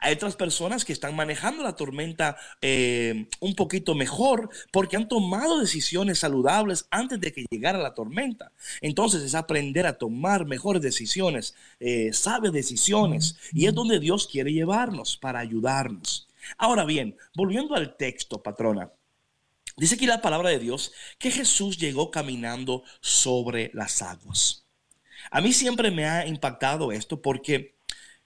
[0.00, 5.58] Hay otras personas que están manejando la tormenta eh, un poquito mejor porque han tomado
[5.60, 8.52] decisiones saludables antes de que llegara la tormenta.
[8.80, 13.36] Entonces es aprender a tomar mejores decisiones, eh, sabias decisiones.
[13.52, 16.28] Y es donde Dios quiere llevarnos para ayudarnos.
[16.56, 18.90] Ahora bien, volviendo al texto, patrona.
[19.76, 24.64] Dice aquí la palabra de Dios que Jesús llegó caminando sobre las aguas.
[25.30, 27.76] A mí siempre me ha impactado esto porque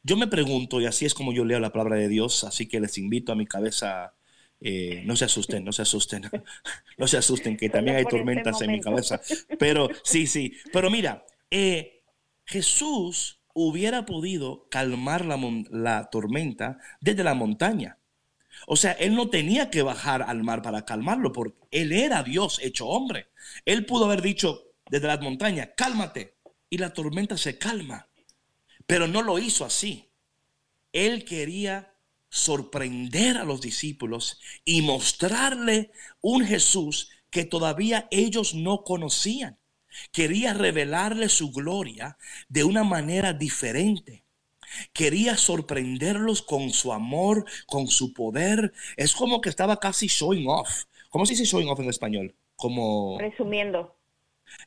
[0.04, 2.78] yo me pregunto, y así es como yo leo la palabra de Dios, así que
[2.78, 4.14] les invito a mi cabeza,
[4.60, 6.22] eh, no se asusten, no se asusten,
[6.98, 9.20] no se asusten, que también hay este tormentas en mi cabeza.
[9.58, 12.02] Pero sí, sí, pero mira, eh,
[12.44, 15.38] Jesús hubiera podido calmar la,
[15.70, 17.98] la tormenta desde la montaña.
[18.66, 22.60] O sea, él no tenía que bajar al mar para calmarlo, porque él era Dios
[22.62, 23.28] hecho hombre.
[23.64, 26.36] Él pudo haber dicho desde las montañas, cálmate,
[26.68, 28.06] y la tormenta se calma.
[28.86, 30.10] Pero no lo hizo así.
[30.92, 31.94] Él quería
[32.28, 39.58] sorprender a los discípulos y mostrarle un Jesús que todavía ellos no conocían.
[40.12, 42.18] Quería revelarle su gloria
[42.48, 44.24] de una manera diferente.
[44.92, 48.72] Quería sorprenderlos con su amor, con su poder.
[48.96, 50.84] Es como que estaba casi showing off.
[51.10, 52.34] ¿Cómo se dice showing off en español?
[52.56, 53.18] Como...
[53.18, 53.93] Resumiendo.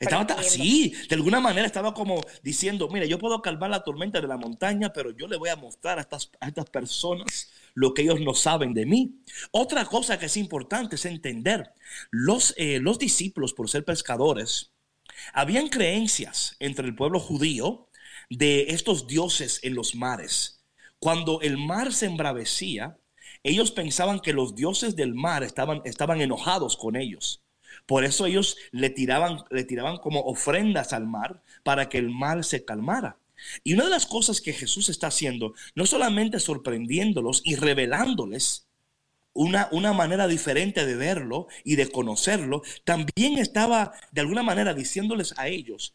[0.00, 4.28] Estaba así, de alguna manera estaba como diciendo, mira, yo puedo calmar la tormenta de
[4.28, 8.02] la montaña, pero yo le voy a mostrar a estas, a estas personas lo que
[8.02, 9.22] ellos no saben de mí.
[9.50, 11.72] Otra cosa que es importante es entender,
[12.10, 14.72] los, eh, los discípulos, por ser pescadores,
[15.32, 17.88] habían creencias entre el pueblo judío
[18.30, 20.64] de estos dioses en los mares.
[20.98, 22.98] Cuando el mar se embravecía,
[23.42, 27.42] ellos pensaban que los dioses del mar estaban, estaban enojados con ellos.
[27.86, 32.44] Por eso ellos le tiraban, le tiraban como ofrendas al mar para que el mar
[32.44, 33.18] se calmara.
[33.64, 38.66] Y una de las cosas que Jesús está haciendo, no solamente sorprendiéndolos y revelándoles
[39.32, 45.34] una, una manera diferente de verlo y de conocerlo, también estaba de alguna manera diciéndoles
[45.38, 45.94] a ellos,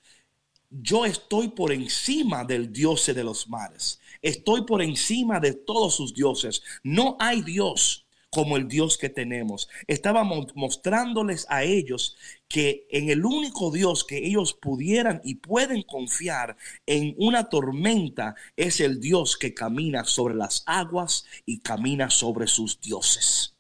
[0.70, 4.00] yo estoy por encima del Dios de los mares.
[4.22, 6.64] Estoy por encima de todos sus dioses.
[6.82, 8.03] No hay Dios
[8.34, 9.70] como el Dios que tenemos.
[9.88, 12.18] Estaba mo- mostrándoles a ellos
[12.48, 18.80] que en el único Dios que ellos pudieran y pueden confiar en una tormenta es
[18.80, 23.56] el Dios que camina sobre las aguas y camina sobre sus dioses.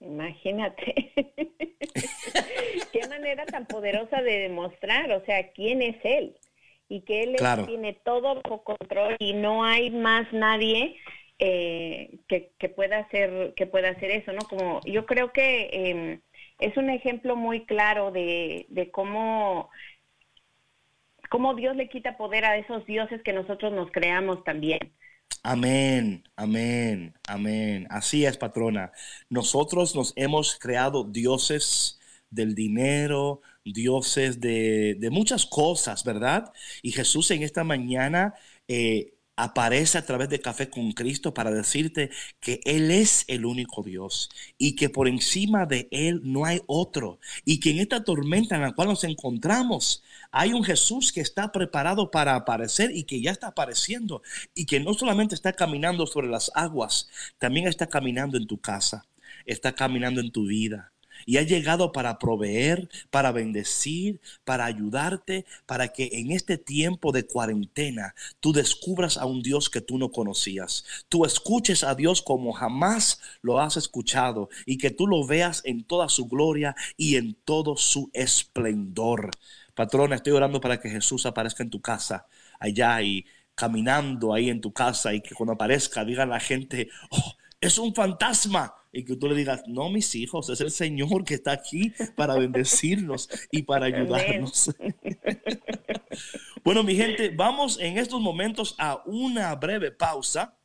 [0.00, 1.12] Imagínate.
[2.92, 6.36] Qué manera tan poderosa de demostrar, o sea, quién es él
[6.88, 7.66] y que él Claro.
[7.66, 10.96] tiene todo bajo control y no hay más nadie
[11.40, 14.40] eh, que, que pueda hacer que pueda hacer eso, ¿no?
[14.48, 16.20] Como yo creo que eh,
[16.58, 19.70] es un ejemplo muy claro de, de cómo
[21.30, 24.92] cómo Dios le quita poder a esos dioses que nosotros nos creamos también.
[25.42, 27.86] Amén, amén, amén.
[27.88, 28.92] Así es, patrona.
[29.30, 31.98] Nosotros nos hemos creado dioses
[32.28, 36.52] del dinero, dioses de, de muchas cosas, ¿verdad?
[36.82, 38.34] Y Jesús en esta mañana
[38.68, 43.82] eh, aparece a través de Café con Cristo para decirte que Él es el único
[43.82, 47.18] Dios y que por encima de Él no hay otro.
[47.44, 51.52] Y que en esta tormenta en la cual nos encontramos hay un Jesús que está
[51.52, 54.22] preparado para aparecer y que ya está apareciendo
[54.54, 59.06] y que no solamente está caminando sobre las aguas, también está caminando en tu casa,
[59.46, 60.92] está caminando en tu vida.
[61.26, 67.26] Y ha llegado para proveer, para bendecir, para ayudarte, para que en este tiempo de
[67.26, 70.84] cuarentena tú descubras a un Dios que tú no conocías.
[71.08, 75.84] Tú escuches a Dios como jamás lo has escuchado y que tú lo veas en
[75.84, 79.30] toda su gloria y en todo su esplendor.
[79.74, 82.26] Patrona, estoy orando para que Jesús aparezca en tu casa,
[82.58, 87.34] allá y caminando ahí en tu casa y que cuando aparezca diga la gente, oh,
[87.60, 88.74] es un fantasma.
[88.92, 92.34] Y que tú le digas, no, mis hijos, es el Señor que está aquí para
[92.34, 94.74] bendecirnos y para ayudarnos.
[96.64, 100.56] bueno, mi gente, vamos en estos momentos a una breve pausa.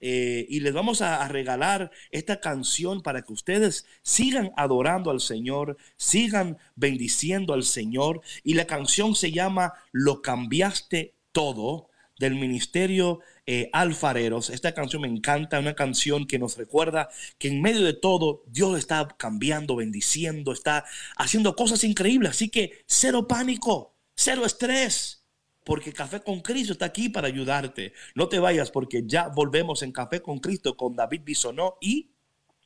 [0.00, 5.20] eh, y les vamos a, a regalar esta canción para que ustedes sigan adorando al
[5.20, 8.20] Señor, sigan bendiciendo al Señor.
[8.42, 14.50] Y la canción se llama Lo cambiaste todo del ministerio eh, Alfareros.
[14.50, 18.76] Esta canción me encanta, una canción que nos recuerda que en medio de todo Dios
[18.76, 20.84] está cambiando, bendiciendo, está
[21.16, 22.30] haciendo cosas increíbles.
[22.32, 25.24] Así que cero pánico, cero estrés,
[25.64, 27.92] porque Café con Cristo está aquí para ayudarte.
[28.14, 32.10] No te vayas porque ya volvemos en Café con Cristo con David Bisonó y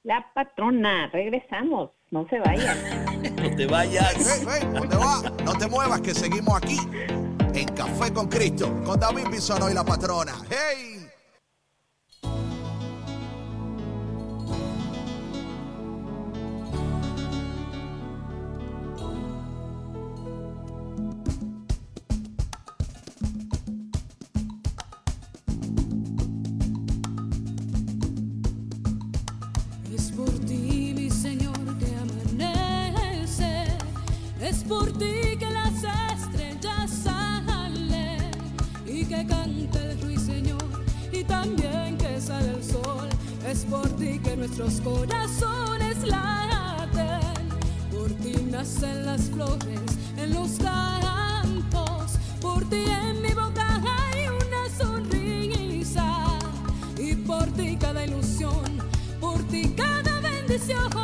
[0.02, 2.78] La patrona, regresamos, no se vayan.
[3.36, 4.14] no te vayas.
[4.16, 5.22] Hey, hey, ¿dónde va?
[5.44, 6.78] No te muevas que seguimos aquí
[7.54, 10.34] en Café con Cristo con David Bisono y la patrona.
[10.48, 11.06] ¡Hey!
[29.94, 33.66] Es por ti, mi Señor, que amanece.
[34.40, 35.49] Es por ti que
[41.42, 43.08] también que sale el sol.
[43.48, 47.48] Es por ti que nuestros corazones laten.
[47.90, 49.80] Por ti nacen las flores
[50.18, 52.18] en los campos.
[52.40, 56.38] Por ti en mi boca hay una sonrisa.
[56.98, 58.64] Y por ti cada ilusión.
[59.18, 60.99] Por ti cada bendición.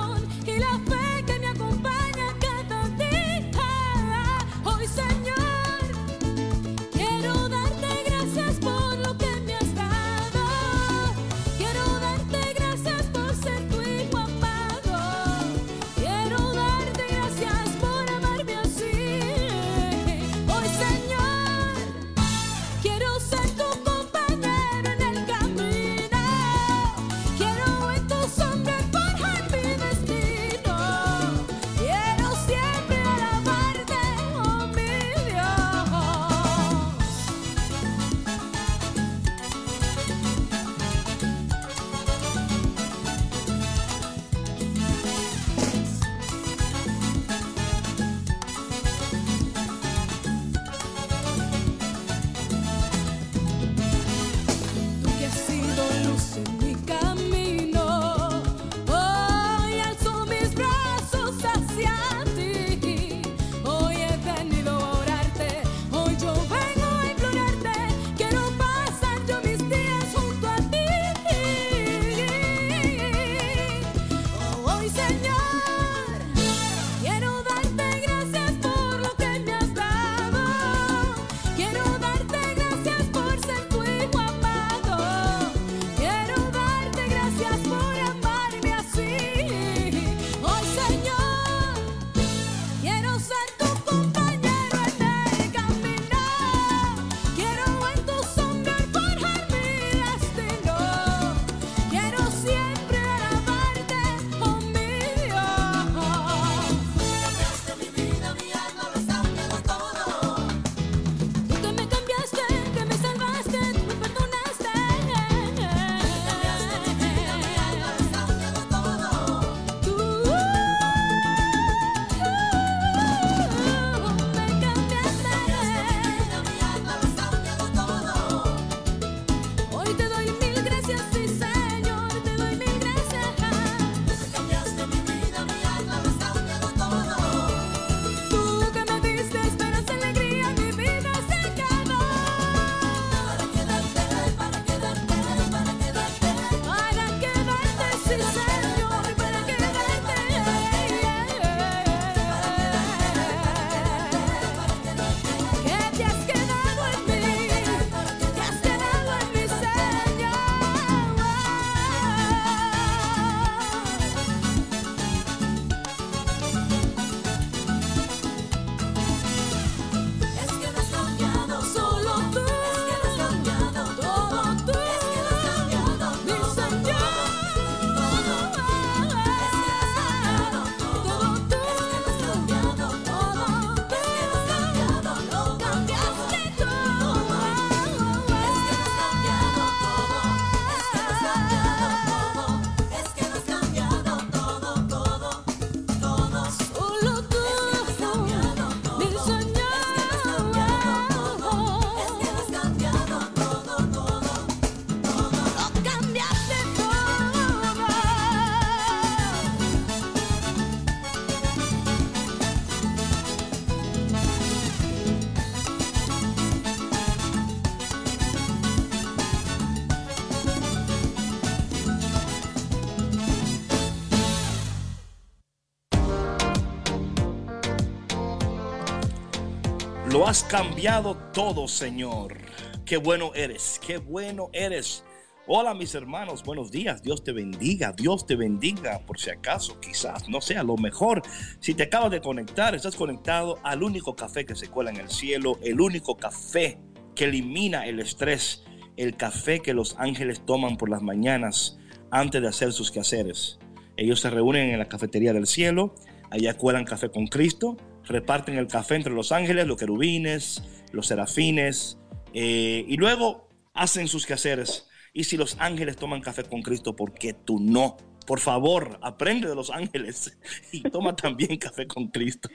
[230.37, 232.37] Has cambiado todo, Señor.
[232.85, 235.03] Qué bueno eres, qué bueno eres.
[235.47, 237.03] Hola mis hermanos, buenos días.
[237.03, 238.99] Dios te bendiga, Dios te bendiga.
[239.07, 241.23] Por si acaso, quizás no sea lo mejor.
[241.59, 245.09] Si te acabas de conectar, estás conectado al único café que se cuela en el
[245.09, 246.79] cielo, el único café
[247.15, 248.63] que elimina el estrés,
[248.99, 251.79] el café que los ángeles toman por las mañanas
[252.11, 253.59] antes de hacer sus quehaceres.
[253.97, 255.95] Ellos se reúnen en la cafetería del cielo,
[256.31, 261.99] allá cuelan café con Cristo, reparten el café entre los ángeles, los querubines, los serafines,
[262.33, 264.89] eh, y luego hacen sus quehaceres.
[265.13, 267.97] Y si los ángeles toman café con Cristo, ¿por qué tú no?
[268.27, 270.39] Por favor, aprende de los ángeles
[270.73, 272.49] y toma también café con Cristo.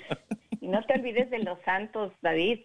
[0.59, 2.59] Y no te olvides de los santos, David.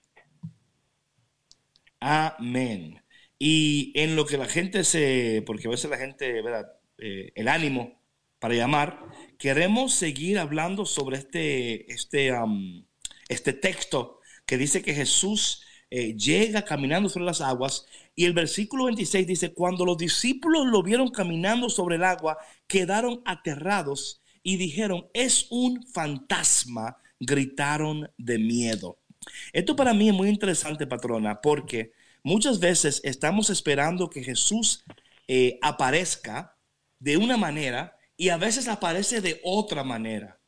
[2.00, 3.02] Amén.
[3.38, 6.72] Y en lo que la gente se, porque a veces la gente, ¿verdad?
[6.98, 8.02] Eh, el ánimo
[8.38, 9.00] para llamar,
[9.38, 12.84] queremos seguir hablando sobre este, este, am,
[13.28, 18.84] este texto que dice que Jesús eh, llega caminando sobre las aguas y el versículo
[18.86, 22.36] 26 dice, cuando los discípulos lo vieron caminando sobre el agua,
[22.66, 28.98] quedaron aterrados y dijeron, es un fantasma, gritaron de miedo.
[29.52, 31.92] Esto para mí es muy interesante, patrona, porque
[32.28, 34.84] muchas veces estamos esperando que Jesús
[35.26, 36.56] eh, aparezca
[37.00, 40.38] de una manera y a veces aparece de otra manera.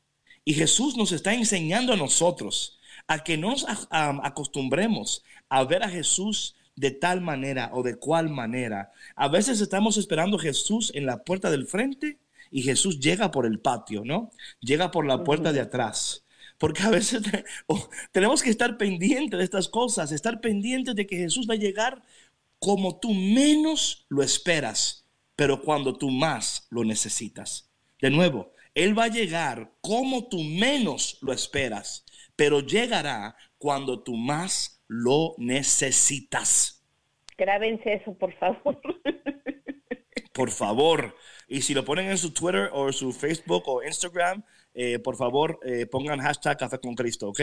[0.45, 5.89] Y Jesús nos está enseñando a nosotros a que no nos acostumbremos a ver a
[5.89, 8.93] Jesús de tal manera o de cual manera.
[9.17, 12.19] A veces estamos esperando a Jesús en la puerta del frente
[12.51, 14.31] y Jesús llega por el patio, ¿no?
[14.61, 16.25] Llega por la puerta de atrás.
[16.61, 17.45] Porque a veces te-
[18.13, 22.03] tenemos que estar pendientes de estas cosas, estar pendientes de que Jesús va a llegar
[22.59, 25.07] como tú menos lo esperas,
[25.37, 27.73] pero cuando tú más lo necesitas.
[27.99, 32.05] De nuevo, Él va a llegar como tú menos lo esperas,
[32.37, 36.85] pero llegará cuando tú más lo necesitas.
[37.39, 38.79] Grábense eso, por favor.
[40.35, 41.17] Por favor.
[41.49, 44.45] Y si lo ponen en su Twitter o su Facebook o Instagram,
[44.75, 47.41] eh, por favor, eh, pongan hashtag Café con Cristo, ¿ok?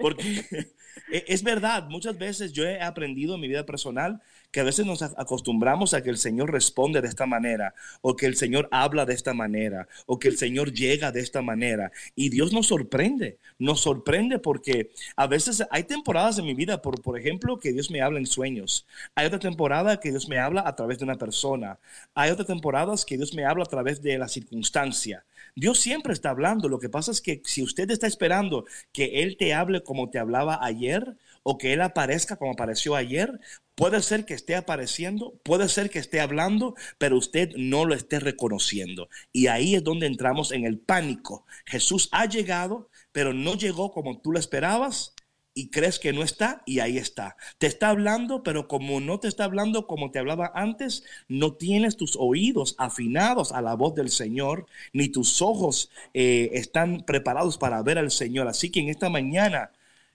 [0.00, 0.22] Porque
[1.10, 4.20] e- es verdad, muchas veces yo he aprendido en mi vida personal
[4.52, 8.26] que a veces nos acostumbramos a que el Señor responde de esta manera, o que
[8.26, 11.90] el Señor habla de esta manera, o que el Señor llega de esta manera.
[12.14, 17.00] Y Dios nos sorprende, nos sorprende porque a veces hay temporadas en mi vida, por,
[17.00, 18.86] por ejemplo, que Dios me habla en sueños.
[19.14, 21.78] Hay otra temporada que Dios me habla a través de una persona.
[22.14, 25.24] Hay otras temporadas que Dios me habla a través de la circunstancia.
[25.54, 26.68] Dios siempre está hablando.
[26.68, 30.18] Lo que pasa es que si usted está esperando que Él te hable como te
[30.18, 33.40] hablaba ayer o que Él aparezca como apareció ayer,
[33.74, 38.20] puede ser que esté apareciendo, puede ser que esté hablando, pero usted no lo esté
[38.20, 39.08] reconociendo.
[39.32, 41.46] Y ahí es donde entramos en el pánico.
[41.66, 45.14] Jesús ha llegado, pero no llegó como tú lo esperabas
[45.54, 47.36] y crees que no está y ahí está.
[47.58, 51.96] Te está hablando, pero como no te está hablando como te hablaba antes, no tienes
[51.96, 57.82] tus oídos afinados a la voz del Señor, ni tus ojos eh, están preparados para
[57.82, 58.48] ver al Señor.
[58.48, 59.72] Así que en esta mañana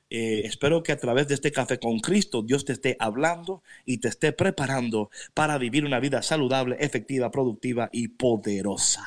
[0.10, 3.98] eh, espero que a través de este café con Cristo Dios te esté hablando y
[4.00, 9.04] te esté preparando para vivir una vida saludable, efectiva, productiva y poderosa.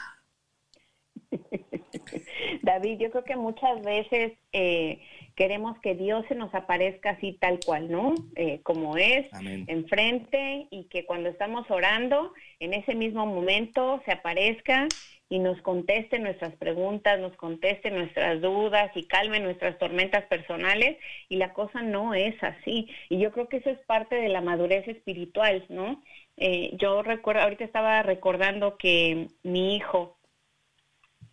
[2.62, 5.00] David, yo creo que muchas veces eh,
[5.36, 8.14] queremos que Dios se nos aparezca así tal cual, ¿no?
[8.36, 9.64] Eh, como es, Amén.
[9.68, 14.86] enfrente y que cuando estamos orando, en ese mismo momento se aparezca
[15.30, 21.36] y nos conteste nuestras preguntas, nos conteste nuestras dudas y calme nuestras tormentas personales y
[21.36, 22.88] la cosa no es así.
[23.08, 26.02] Y yo creo que eso es parte de la madurez espiritual, ¿no?
[26.36, 30.18] Eh, yo recuerdo, ahorita estaba recordando que mi hijo,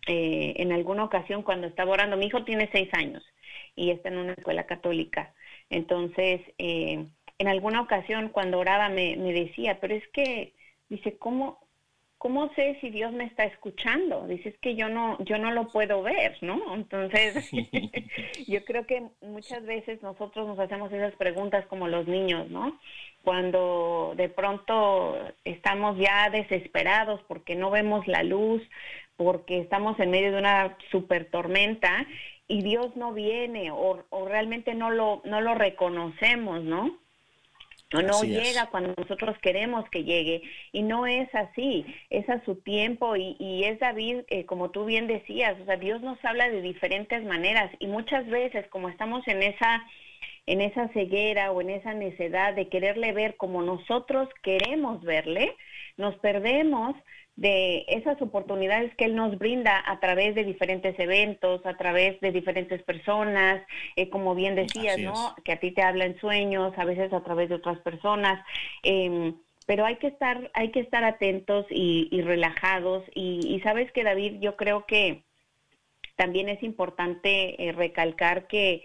[0.06, 3.24] eh, en alguna ocasión cuando estaba orando, mi hijo tiene seis años
[3.74, 5.34] y está en una escuela católica.
[5.70, 7.04] Entonces, eh,
[7.38, 10.54] en alguna ocasión cuando oraba me, me decía, pero es que,
[10.88, 11.58] dice, ¿cómo,
[12.18, 14.26] ¿cómo sé si Dios me está escuchando?
[14.26, 16.74] Dices que yo no, yo no lo puedo ver, ¿no?
[16.74, 17.50] Entonces,
[18.48, 22.78] yo creo que muchas veces nosotros nos hacemos esas preguntas como los niños, ¿no?
[23.22, 28.62] Cuando de pronto estamos ya desesperados porque no vemos la luz,
[29.16, 32.06] porque estamos en medio de una super tormenta
[32.48, 36.98] y Dios no viene o, o realmente no lo, no lo reconocemos, ¿no?
[37.94, 38.28] O no es.
[38.28, 43.36] llega cuando nosotros queremos que llegue y no es así, es a su tiempo y,
[43.38, 47.24] y es David, eh, como tú bien decías, o sea, Dios nos habla de diferentes
[47.24, 49.84] maneras y muchas veces como estamos en esa
[50.46, 55.54] en esa ceguera o en esa necedad de quererle ver como nosotros queremos verle,
[55.98, 56.96] nos perdemos
[57.38, 62.32] de esas oportunidades que Él nos brinda a través de diferentes eventos, a través de
[62.32, 63.62] diferentes personas,
[63.96, 65.34] eh, como bien decías, Así ¿no?
[65.36, 65.44] es.
[65.44, 68.44] Que a ti te habla en sueños, a veces a través de otras personas.
[68.82, 69.32] eh,
[69.66, 73.04] pero hay que estar, hay que estar atentos y, y relajados.
[73.14, 75.24] Y, y sabes que David, yo creo que
[76.16, 78.82] también es importante eh, recalcar que,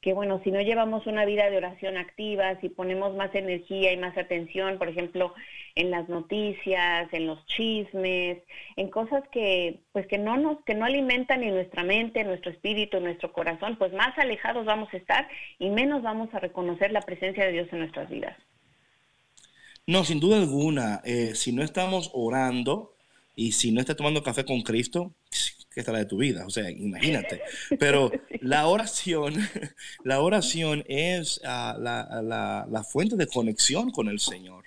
[0.00, 3.96] que, bueno, si no llevamos una vida de oración activa, si ponemos más energía y
[3.96, 5.32] más atención, por ejemplo,
[5.76, 8.38] en las noticias, en los chismes,
[8.76, 13.00] en cosas que, pues, que no nos, que no alimentan ni nuestra mente, nuestro espíritu,
[13.00, 17.44] nuestro corazón, pues más alejados vamos a estar y menos vamos a reconocer la presencia
[17.44, 18.36] de Dios en nuestras vidas.
[19.86, 22.94] No, sin duda alguna, eh, si no estamos orando
[23.36, 25.12] y si no estás tomando café con Cristo,
[25.74, 26.46] ¿qué estará de tu vida?
[26.46, 27.40] O sea, imagínate.
[27.80, 28.10] Pero
[28.40, 29.34] la oración,
[30.04, 34.64] la oración es ah, la, la- la fuente de conexión con el Señor.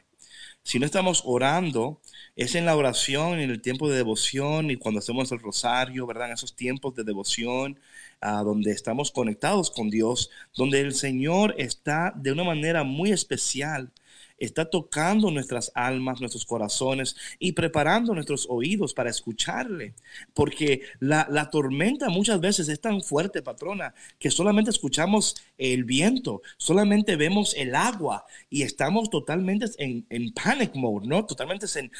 [0.68, 2.02] Si no estamos orando,
[2.36, 6.34] es en la oración, en el tiempo de devoción y cuando hacemos el rosario, ¿verdad?
[6.34, 7.80] Esos tiempos de devoción,
[8.20, 13.94] ah, donde estamos conectados con Dios, donde el Señor está de una manera muy especial
[14.38, 19.94] está tocando nuestras almas, nuestros corazones y preparando nuestros oídos para escucharle.
[20.34, 26.42] Porque la, la tormenta muchas veces es tan fuerte, patrona, que solamente escuchamos el viento,
[26.58, 31.26] solamente vemos el agua y estamos totalmente en, en panic mode, ¿no?
[31.26, 31.92] Totalmente en...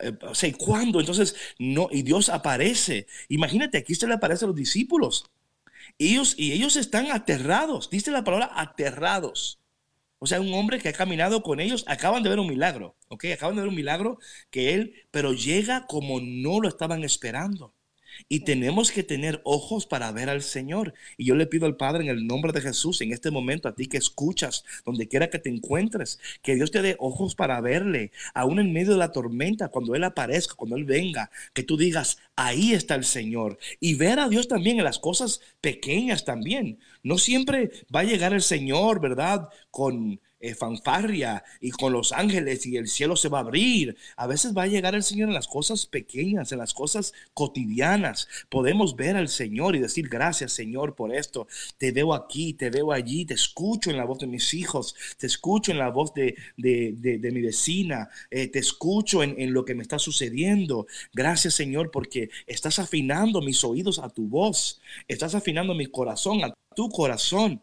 [0.00, 1.00] eh, O sea, ¿y ¿cuándo?
[1.00, 3.06] Entonces, no, y Dios aparece.
[3.28, 5.24] Imagínate, aquí se le aparece a los discípulos.
[5.98, 9.59] Ellos, y ellos están aterrados, dice la palabra aterrados.
[10.20, 13.24] O sea, un hombre que ha caminado con ellos, acaban de ver un milagro, ¿ok?
[13.34, 14.18] Acaban de ver un milagro
[14.50, 17.74] que él, pero llega como no lo estaban esperando.
[18.28, 20.94] Y tenemos que tener ojos para ver al Señor.
[21.16, 23.74] Y yo le pido al Padre en el nombre de Jesús, en este momento, a
[23.74, 28.12] ti que escuchas, donde quiera que te encuentres, que Dios te dé ojos para verle,
[28.34, 32.18] aún en medio de la tormenta, cuando Él aparezca, cuando Él venga, que tú digas,
[32.36, 33.58] ahí está el Señor.
[33.80, 36.78] Y ver a Dios también en las cosas pequeñas también.
[37.02, 39.48] No siempre va a llegar el Señor, ¿verdad?
[39.70, 43.96] Con eh, fanfarria y con los ángeles y el cielo se va a abrir.
[44.16, 48.28] A veces va a llegar el Señor en las cosas pequeñas, en las cosas cotidianas.
[48.48, 51.46] Podemos ver al Señor y decir gracias Señor por esto.
[51.78, 55.26] Te veo aquí, te veo allí, te escucho en la voz de mis hijos, te
[55.26, 59.64] escucho en la voz de, de- de- mi vecina, eh, te escucho en, en lo
[59.64, 60.86] que me está sucediendo.
[61.12, 66.52] Gracias Señor porque estás afinando mis oídos a tu voz, estás afinando mi corazón a
[66.74, 67.62] tu corazón.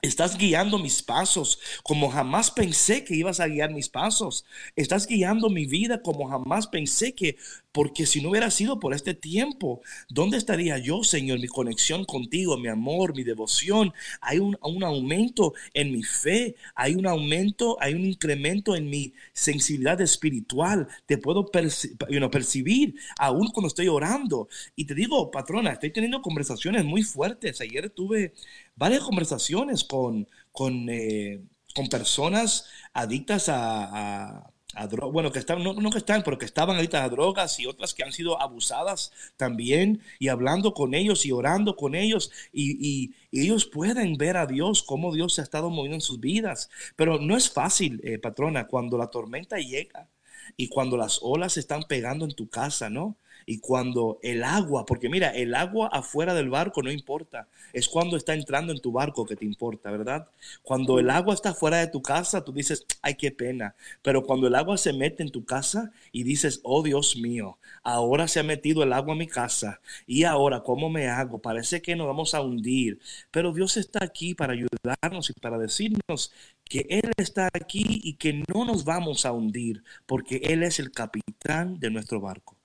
[0.00, 4.44] Estás guiando mis pasos como jamás pensé que ibas a guiar mis pasos.
[4.76, 7.36] Estás guiando mi vida como jamás pensé que,
[7.78, 11.38] porque si no hubiera sido por este tiempo, ¿dónde estaría yo, Señor?
[11.38, 13.94] Mi conexión contigo, mi amor, mi devoción.
[14.20, 20.00] Hay un, aumento en mi fe, hay un aumento, hay un incremento en mi sensibilidad
[20.00, 20.88] espiritual.
[21.06, 24.48] Te puedo percibir aún cuando estoy orando.
[24.74, 27.60] Y te digo, patrona, estoy teniendo conversaciones muy fuertes.
[27.60, 28.34] Ayer tuve
[28.74, 31.40] varias conversaciones con, con, eh,
[31.76, 34.50] con personas adictas a,
[34.86, 37.94] bueno, que están, no, no que están, pero que estaban adictas a drogas y otras
[37.94, 43.14] que han sido abusadas también, y hablando con ellos y orando con ellos, y, y-
[43.30, 46.70] ellos pueden ver a Dios, cómo Dios se ha estado moviendo en sus vidas.
[46.96, 50.08] Pero no es fácil, eh, patrona, cuando la tormenta llega
[50.56, 53.16] y cuando las olas están pegando en tu casa, ¿no?
[53.50, 58.18] Y cuando el agua, porque mira, el agua afuera del barco no importa, es cuando
[58.18, 60.28] está entrando en tu barco que te importa, ¿verdad?
[60.62, 63.74] Cuando el agua está fuera de tu casa, tú dices, ay, qué pena.
[64.02, 68.28] Pero cuando el agua se mete en tu casa y dices, oh Dios mío, ahora
[68.28, 71.38] se ha metido el agua en mi casa y ahora, ¿cómo me hago?
[71.38, 73.00] Parece que nos vamos a hundir.
[73.30, 76.32] Pero Dios está aquí para ayudarnos y para decirnos
[76.64, 80.90] que Él está aquí y que no nos vamos a hundir, porque Él es el
[80.90, 82.57] capitán de nuestro barco.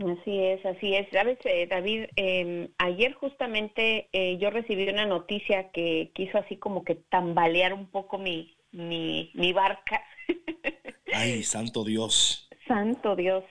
[0.00, 1.08] Así es, así es.
[1.12, 6.84] Sabes, eh, David, eh, ayer justamente eh, yo recibí una noticia que quiso así como
[6.84, 10.02] que tambalear un poco mi, mi, mi barca.
[11.12, 12.48] Ay, santo Dios.
[12.66, 13.44] Santo Dios.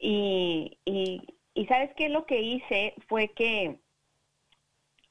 [0.00, 1.20] Y, y,
[1.52, 3.80] y sabes qué lo que hice fue que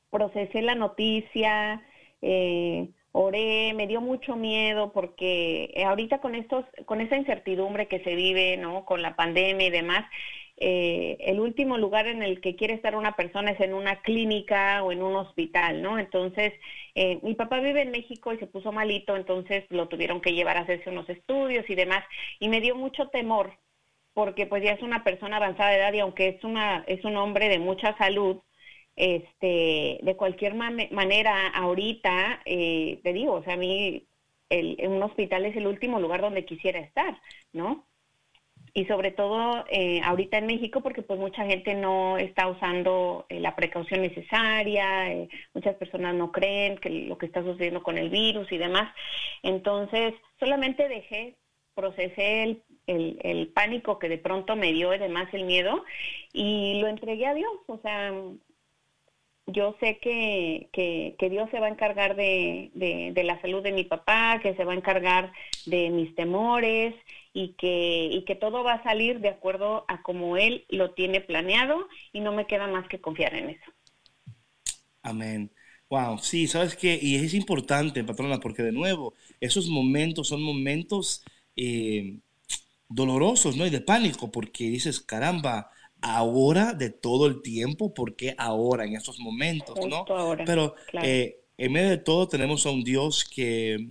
[0.10, 1.84] procesé la noticia,
[2.22, 8.04] eh, oré, me dio mucho miedo porque eh, ahorita con estos, con esa incertidumbre que
[8.04, 8.86] se vive, ¿no?
[8.86, 10.06] Con la pandemia y demás,
[10.60, 14.84] eh, el último lugar en el que quiere estar una persona es en una clínica
[14.84, 16.00] o en un hospital, ¿no?
[16.00, 16.54] Entonces,
[16.96, 20.58] eh, mi papá vive en México y se puso malito, entonces lo tuvieron que llevar
[20.58, 22.04] a hacerse unos estudios y demás,
[22.40, 23.54] y me dio mucho temor
[24.14, 27.18] porque pues ya es una persona avanzada de edad y aunque es una es un
[27.18, 28.42] hombre de mucha salud,
[28.96, 34.08] este, de cualquier mane- manera, ahorita, eh, te digo, o sea, a mí
[34.50, 37.20] el, un hospital es el último lugar donde quisiera estar,
[37.54, 37.89] ¿no?
[38.74, 43.40] Y sobre todo eh, ahorita en México, porque pues mucha gente no está usando eh,
[43.40, 48.10] la precaución necesaria, eh, muchas personas no creen que lo que está sucediendo con el
[48.10, 48.94] virus y demás.
[49.44, 51.36] Entonces, solamente dejé,
[51.74, 55.84] procesé el, el, el pánico que de pronto me dio, además el miedo,
[56.32, 57.52] y lo entregué a Dios.
[57.68, 58.14] O sea,
[59.48, 63.72] yo sé que, que, que Dios se va a encargar de, de la salud de
[63.72, 65.32] mi papá, que se va a encargar
[65.66, 66.94] de mis temores
[67.34, 71.22] y que, y que todo va a salir de acuerdo a como Él lo tiene
[71.22, 73.72] planeado y no me queda más que confiar en eso.
[75.02, 75.52] Amén.
[75.90, 77.00] Wow, sí, ¿sabes qué?
[77.02, 81.24] Y es importante, patrona, porque de nuevo, esos momentos son momentos
[81.56, 82.20] eh,
[82.88, 83.66] dolorosos, ¿no?
[83.66, 85.72] Y de pánico, porque dices, caramba,
[86.02, 89.98] ahora de todo el tiempo, ¿por qué ahora, en estos momentos, ¿no?
[89.98, 91.08] Justo ahora, Pero claro.
[91.08, 93.90] eh, en medio de todo tenemos a un Dios que,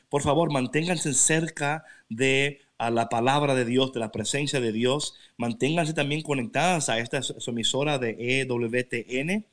[0.08, 5.14] Por favor, manténganse cerca de a la palabra de Dios, de la presencia de Dios.
[5.36, 9.46] Manténganse también conectadas a esta emisora de EWTN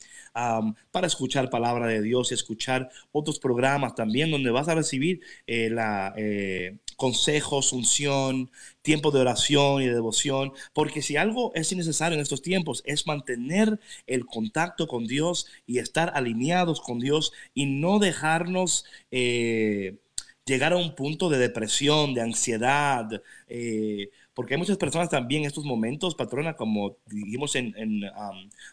[0.91, 5.69] para escuchar palabra de Dios y escuchar otros programas también donde vas a recibir eh,
[5.69, 8.51] la, eh, consejos, unción,
[8.83, 13.07] tiempo de oración y de devoción, porque si algo es necesario en estos tiempos es
[13.07, 19.97] mantener el contacto con Dios y estar alineados con Dios y no dejarnos eh,
[20.45, 23.07] llegar a un punto de depresión, de ansiedad,
[23.47, 27.73] eh, porque hay muchas personas también en estos momentos, patrona, como dijimos en,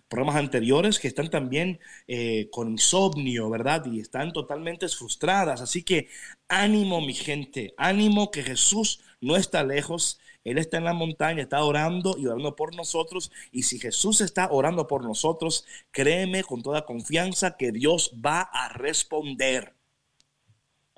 [0.08, 3.84] programas anteriores, que están también eh, con insomnio, ¿verdad?
[3.86, 5.60] Y están totalmente frustradas.
[5.60, 6.08] Así que
[6.48, 10.20] ánimo, mi gente, ánimo que Jesús no está lejos.
[10.44, 13.30] Él está en la montaña, está orando y orando por nosotros.
[13.52, 18.68] Y si Jesús está orando por nosotros, créeme con toda confianza que Dios va a
[18.70, 19.77] responder.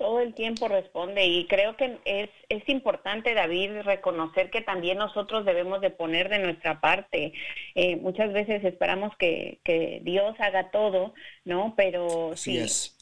[0.01, 5.45] Todo el tiempo responde y creo que es, es importante, David, reconocer que también nosotros
[5.45, 7.33] debemos de poner de nuestra parte.
[7.75, 11.13] Eh, muchas veces esperamos que, que Dios haga todo,
[11.45, 11.75] ¿no?
[11.77, 12.97] Pero Así sí, es.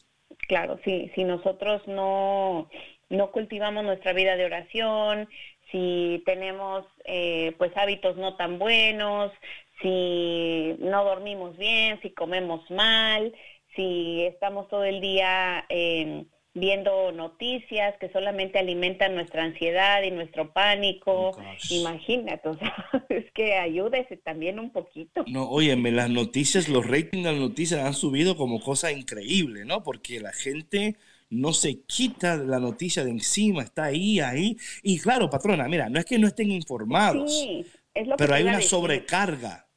[0.48, 2.68] claro, sí, si nosotros no,
[3.08, 5.26] no cultivamos nuestra vida de oración,
[5.72, 9.32] si tenemos eh, pues hábitos no tan buenos,
[9.80, 13.34] si no dormimos bien, si comemos mal,
[13.74, 20.52] si estamos todo el día eh, viendo noticias que solamente alimentan nuestra ansiedad y nuestro
[20.52, 21.30] pánico.
[21.30, 21.42] Oh.
[21.70, 22.74] Imagínate, o sea,
[23.08, 25.24] es que ayúdese también un poquito.
[25.28, 29.82] No, óyeme, las noticias, los ratings de las noticias han subido como cosa increíble, ¿no?
[29.82, 30.96] Porque la gente
[31.28, 34.56] no se quita la noticia de encima, está ahí, ahí.
[34.82, 38.42] Y claro, patrona, mira, no es que no estén informados, Sí, es lo pero hay
[38.42, 38.70] una decir.
[38.70, 39.68] sobrecarga.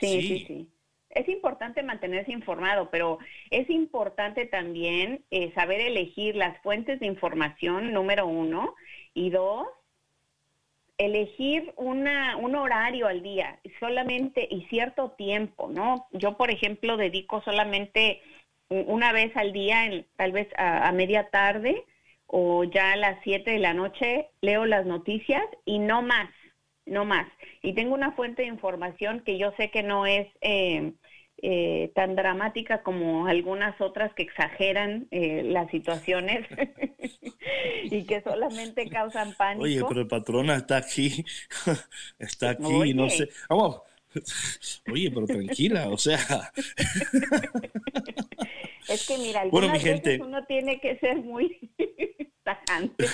[0.00, 0.44] Sí, sí, Sí.
[0.46, 0.68] sí.
[1.14, 3.18] Es importante mantenerse informado, pero
[3.50, 8.74] es importante también eh, saber elegir las fuentes de información, número uno,
[9.14, 9.66] y dos,
[10.98, 16.06] elegir una, un horario al día, solamente y cierto tiempo, ¿no?
[16.12, 18.20] Yo, por ejemplo, dedico solamente
[18.68, 21.84] una vez al día, en- tal vez a, a media tarde
[22.26, 26.30] o ya a las 7 de la noche, leo las noticias y no más,
[26.86, 27.26] no más.
[27.62, 30.92] Y tengo una fuente de información que yo sé que no es eh,
[31.46, 36.46] eh, tan dramática como algunas otras que exageran eh, las situaciones
[37.84, 39.64] y que solamente causan pánico.
[39.64, 41.22] Oye, pero el patrona está aquí,
[42.18, 43.10] está aquí, no Oye.
[43.10, 43.28] sé.
[43.50, 43.82] Vamos.
[44.90, 46.18] Oye, pero tranquila, o sea,
[48.88, 50.10] Es que mira, Bueno, algunas mi gente.
[50.10, 51.70] veces uno tiene que ser muy
[52.42, 53.06] tajante.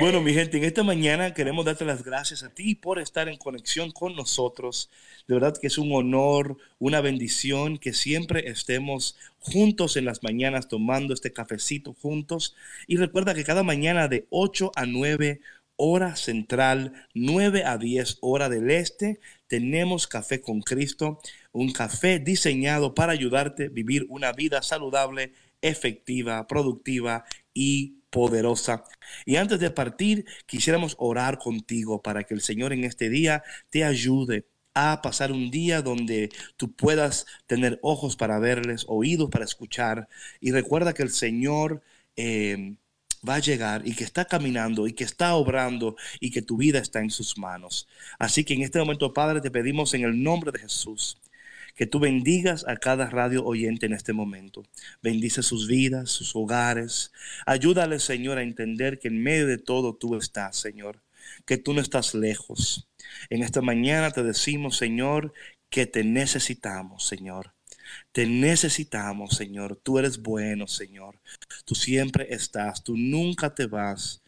[0.00, 3.36] Bueno, mi gente, en esta mañana queremos darte las gracias a ti por estar en
[3.38, 4.90] conexión con nosotros.
[5.28, 10.66] De verdad que es un honor, una bendición que siempre estemos juntos en las mañanas
[10.66, 12.56] tomando este cafecito juntos.
[12.88, 15.40] Y recuerda que cada mañana de 8 a 9
[15.76, 21.20] hora central, 9 a 10 hora del este, tenemos Café con Cristo,
[21.52, 25.32] un café diseñado para ayudarte a vivir una vida saludable,
[25.62, 27.24] efectiva, productiva
[27.54, 28.84] y poderosa.
[29.26, 33.82] Y antes de partir, quisiéramos orar contigo para que el Señor en este día te
[33.82, 40.08] ayude a pasar un día donde tú puedas tener ojos para verles, oídos para escuchar.
[40.40, 41.82] Y recuerda que el Señor
[42.14, 42.76] eh,
[43.28, 46.78] va a llegar y que está caminando y que está obrando y que tu vida
[46.78, 47.88] está en sus manos.
[48.20, 51.18] Así que en este momento, Padre, te pedimos en el nombre de Jesús
[51.74, 54.64] que tú bendigas a cada radio oyente en este momento.
[55.02, 57.12] Bendice sus vidas, sus hogares.
[57.46, 61.02] Ayúdale, Señor, a entender que en medio de todo tú estás, Señor,
[61.44, 62.88] que tú no estás lejos.
[63.30, 65.32] En esta mañana te decimos, Señor,
[65.68, 67.52] que te necesitamos, Señor.
[68.12, 69.76] Te necesitamos, Señor.
[69.76, 71.20] Tú eres bueno, Señor.
[71.64, 74.22] Tú siempre estás, tú nunca te vas.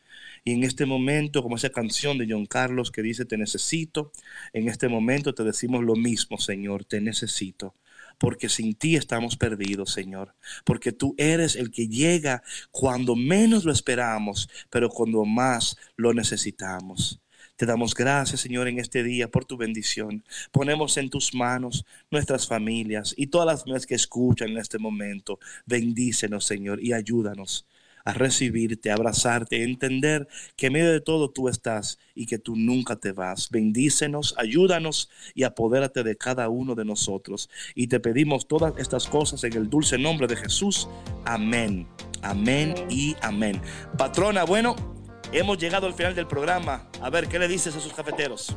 [0.46, 4.12] Y en este momento, como esa canción de John Carlos que dice, te necesito,
[4.52, 7.74] en este momento te decimos lo mismo, Señor, te necesito.
[8.16, 10.36] Porque sin ti estamos perdidos, Señor.
[10.64, 17.20] Porque tú eres el que llega cuando menos lo esperamos, pero cuando más lo necesitamos.
[17.56, 20.24] Te damos gracias, Señor, en este día por tu bendición.
[20.52, 25.40] Ponemos en tus manos nuestras familias y todas las que escuchan en este momento.
[25.64, 27.66] Bendícenos, Señor, y ayúdanos
[28.06, 32.96] a recibirte, abrazarte, entender que en medio de todo tú estás y que tú nunca
[32.96, 33.50] te vas.
[33.50, 37.50] Bendícenos, ayúdanos y apodérate de cada uno de nosotros.
[37.74, 40.88] Y te pedimos todas estas cosas en el dulce nombre de Jesús.
[41.24, 41.88] Amén,
[42.22, 43.60] amén y amén.
[43.98, 44.76] Patrona, bueno,
[45.32, 46.88] hemos llegado al final del programa.
[47.02, 48.56] A ver, ¿qué le dices a sus cafeteros?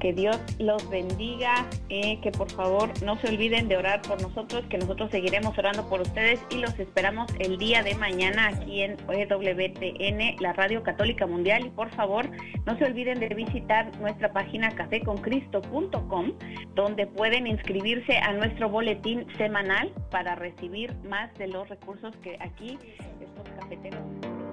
[0.00, 4.64] Que Dios los bendiga, eh, que por favor no se olviden de orar por nosotros,
[4.70, 8.96] que nosotros seguiremos orando por ustedes y los esperamos el día de mañana aquí en
[9.08, 11.66] EWTN, la Radio Católica Mundial.
[11.66, 12.30] Y por favor,
[12.64, 16.32] no se olviden de visitar nuestra página cafeconcristo.com,
[16.74, 22.78] donde pueden inscribirse a nuestro boletín semanal para recibir más de los recursos que aquí
[23.20, 24.49] estos cafeteros.